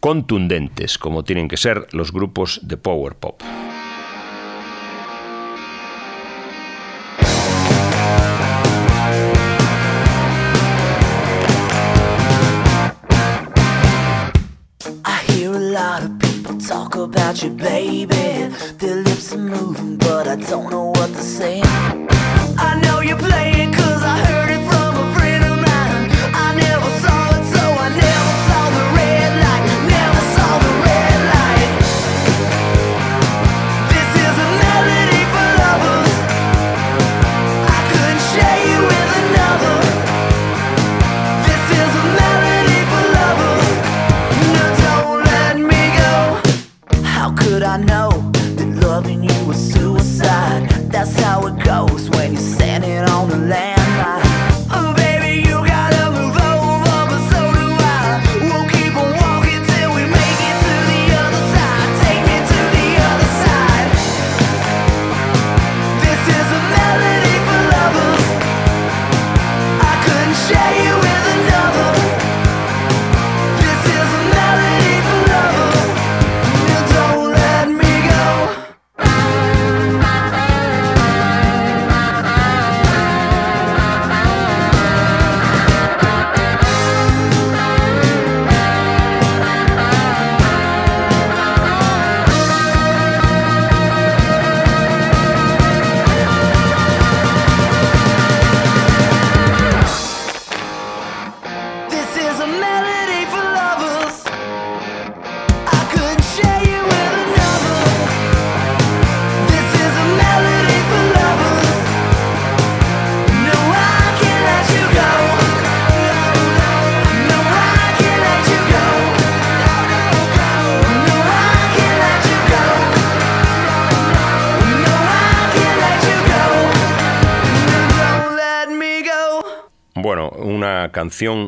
contundentes, 0.00 0.98
como 0.98 1.22
tienen 1.22 1.46
que 1.46 1.56
ser 1.56 1.86
los 1.92 2.10
grupos 2.10 2.58
de 2.64 2.76
power 2.76 3.14
pop. 3.14 3.40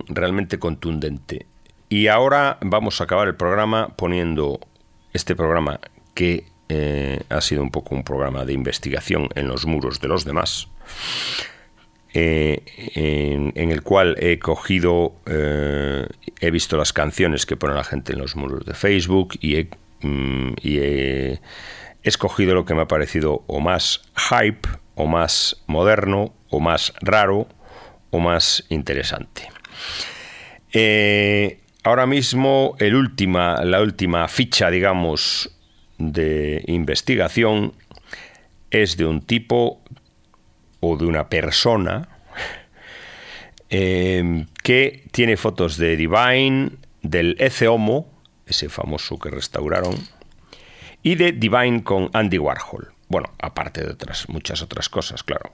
Realmente 0.09 0.59
contundente. 0.59 1.47
Y 1.89 2.09
ahora 2.09 2.59
vamos 2.61 3.01
a 3.01 3.05
acabar 3.05 3.29
el 3.29 3.35
programa 3.35 3.89
poniendo 3.97 4.61
este 5.13 5.35
programa 5.35 5.81
que 6.15 6.45
eh, 6.69 7.23
ha 7.31 7.41
sido 7.41 7.63
un 7.63 7.71
poco 7.71 7.95
un 7.95 8.05
programa 8.05 8.45
de 8.45 8.53
investigación 8.53 9.29
en 9.35 9.49
los 9.49 9.65
muros 9.65 10.01
de 10.01 10.09
los 10.09 10.25
demás, 10.27 10.69
eh, 12.13 12.63
en, 12.95 13.71
el 13.71 13.83
cual 13.83 14.17
he 14.19 14.39
cogido, 14.39 15.15
eh, 15.27 16.07
he 16.41 16.51
visto 16.51 16.77
las 16.77 16.93
canciones 16.93 17.47
que 17.47 17.57
pone 17.57 17.75
la 17.75 17.85
gente 17.85 18.13
en 18.13 18.19
los 18.19 18.37
muros 18.37 18.67
de 18.67 18.75
Facebook 18.75 19.39
mm, 19.41 20.53
y 20.61 20.79
he 20.79 21.41
escogido 22.03 22.55
lo 22.55 22.67
que 22.67 22.75
me 22.75 22.83
ha 22.83 22.89
parecido 22.89 23.45
o 23.47 23.61
más 23.61 24.03
hype, 24.31 24.69
o 24.95 25.07
más 25.07 25.63
moderno, 25.67 26.35
o 26.51 26.61
más 26.61 26.93
raro, 27.01 27.49
o 28.11 28.19
más 28.21 28.65
interesante. 28.69 29.49
Eh, 30.73 31.61
ahora 31.83 32.07
mismo 32.07 32.77
el 32.79 32.95
última, 32.95 33.65
la 33.65 33.81
última 33.81 34.29
ficha, 34.29 34.71
digamos, 34.71 35.51
de 35.99 36.63
investigación 36.67 37.73
es 38.71 38.97
de 38.97 39.07
un 39.07 39.23
tipo 39.23 39.83
o 40.81 40.97
de 40.97 41.07
una 41.07 41.29
persona 41.29 42.09
eh, 43.71 44.47
que 44.63 45.05
tiene 45.11 45.37
fotos 45.37 45.77
de 45.77 45.97
Divine, 45.97 46.71
del 47.03 47.37
Ece 47.39 47.69
Homo, 47.69 48.13
ese 48.47 48.69
famoso 48.69 49.19
que 49.19 49.31
restauraron, 49.31 49.95
y 51.03 51.15
de 51.15 51.33
Divine 51.33 51.83
con 51.83 52.11
Andy 52.13 52.39
Warhol. 52.39 52.93
Bueno, 53.09 53.33
aparte 53.39 53.83
de 53.83 53.93
otras, 53.93 54.29
muchas 54.29 54.63
otras 54.63 54.89
cosas, 54.89 55.23
claro. 55.23 55.53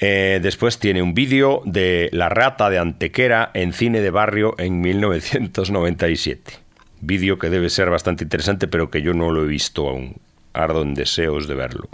Eh, 0.00 0.40
después 0.42 0.78
tiene 0.78 1.02
un 1.02 1.12
vídeo 1.12 1.62
de 1.66 2.08
La 2.12 2.30
rata 2.30 2.70
de 2.70 2.78
Antequera 2.78 3.50
en 3.52 3.74
cine 3.74 4.00
de 4.00 4.10
barrio 4.10 4.54
en 4.58 4.80
1997. 4.80 6.54
Vídeo 7.02 7.38
que 7.38 7.50
debe 7.50 7.68
ser 7.68 7.90
bastante 7.90 8.24
interesante, 8.24 8.66
pero 8.66 8.90
que 8.90 9.02
yo 9.02 9.12
no 9.12 9.30
lo 9.30 9.44
he 9.44 9.46
visto 9.46 9.88
aún. 9.88 10.16
Ardo 10.54 10.82
en 10.82 10.94
deseos 10.94 11.46
de 11.46 11.54
verlo. 11.54 11.88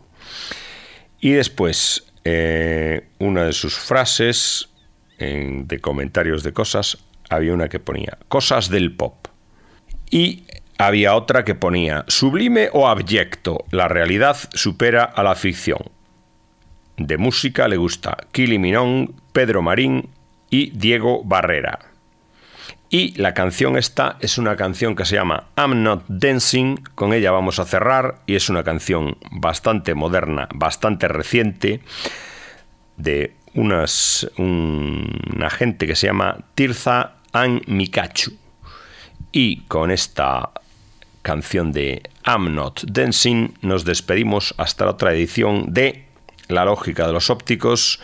Y 1.20 1.32
después, 1.32 2.07
eh, 2.24 3.09
una 3.18 3.44
de 3.44 3.52
sus 3.52 3.76
frases 3.76 4.68
de 5.18 5.80
comentarios 5.80 6.42
de 6.42 6.52
cosas, 6.52 6.98
había 7.30 7.54
una 7.54 7.68
que 7.68 7.80
ponía 7.80 8.18
cosas 8.28 8.68
del 8.68 8.94
pop. 8.94 9.28
Y 10.11 10.44
había 10.78 11.14
otra 11.14 11.44
que 11.44 11.54
ponía 11.54 12.04
sublime 12.07 12.68
o 12.72 12.86
abyecto, 12.86 13.64
la 13.70 13.88
realidad 13.88 14.36
supera 14.52 15.04
a 15.04 15.22
la 15.22 15.34
ficción. 15.34 15.95
De 16.97 17.18
música 17.18 17.68
le 17.68 17.76
gusta 17.76 18.16
Kili 18.32 18.59
Minón, 18.59 19.14
Pedro 19.32 19.62
Marín 19.62 20.09
y 20.51 20.70
Diego 20.70 21.22
Barrera. 21.24 21.78
Y 22.88 23.20
la 23.20 23.34
canción 23.34 23.76
esta 23.76 24.16
es 24.20 24.38
una 24.38 24.57
canción 24.57 24.94
que 24.94 25.05
se 25.05 25.16
llama 25.16 25.49
I'm 25.57 25.82
Not 25.82 26.05
Dancing, 26.09 26.76
con 26.94 27.12
ella 27.12 27.32
vamos 27.32 27.59
a 27.59 27.64
cerrar 27.64 28.20
y 28.26 28.36
es 28.36 28.49
una 28.49 28.62
canción 28.62 29.18
bastante 29.30 29.94
moderna, 29.94 30.49
bastante 30.55 31.09
reciente, 31.09 31.80
de 32.97 33.34
unas, 33.55 34.30
una 34.38 35.51
gente 35.51 35.86
que 35.86 35.97
se 35.97 36.07
llama 36.07 36.38
Tirza 36.55 37.16
An 37.32 37.61
Mikachu. 37.66 38.32
Y 39.32 39.62
con 39.62 39.90
esta 39.90 40.51
canción 41.22 41.72
de 41.72 42.03
I'm 42.24 42.55
Not 42.55 42.84
Dancing 42.84 43.49
nos 43.62 43.84
despedimos 43.84 44.55
hasta 44.59 44.84
la 44.84 44.92
otra 44.92 45.12
edición 45.12 45.74
de 45.74 46.05
La 46.49 46.64
Lógica 46.64 47.07
de 47.07 47.12
los 47.12 47.30
Ópticos. 47.30 48.01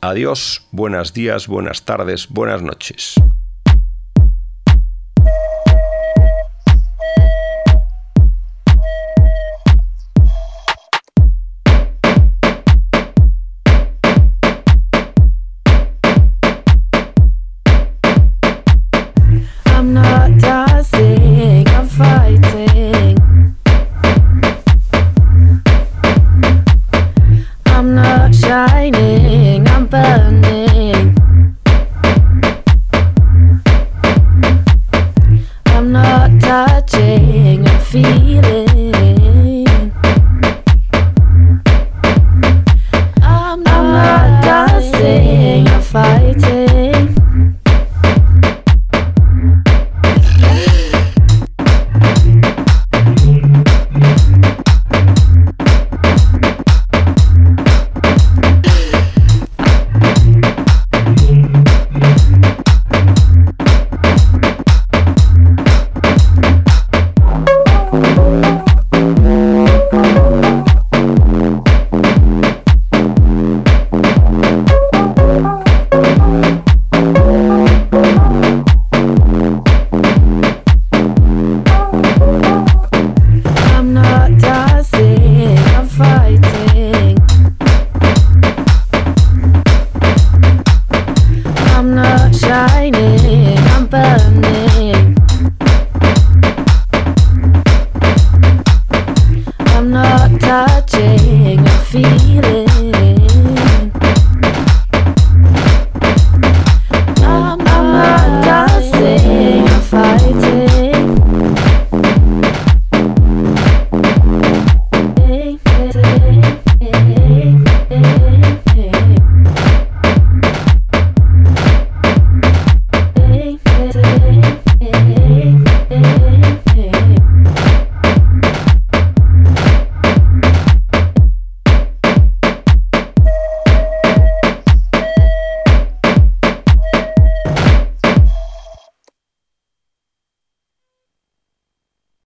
Adiós, 0.00 0.66
buenos 0.70 1.12
días, 1.12 1.46
buenas 1.46 1.84
tardes, 1.84 2.28
buenas 2.28 2.62
noches. 2.62 3.14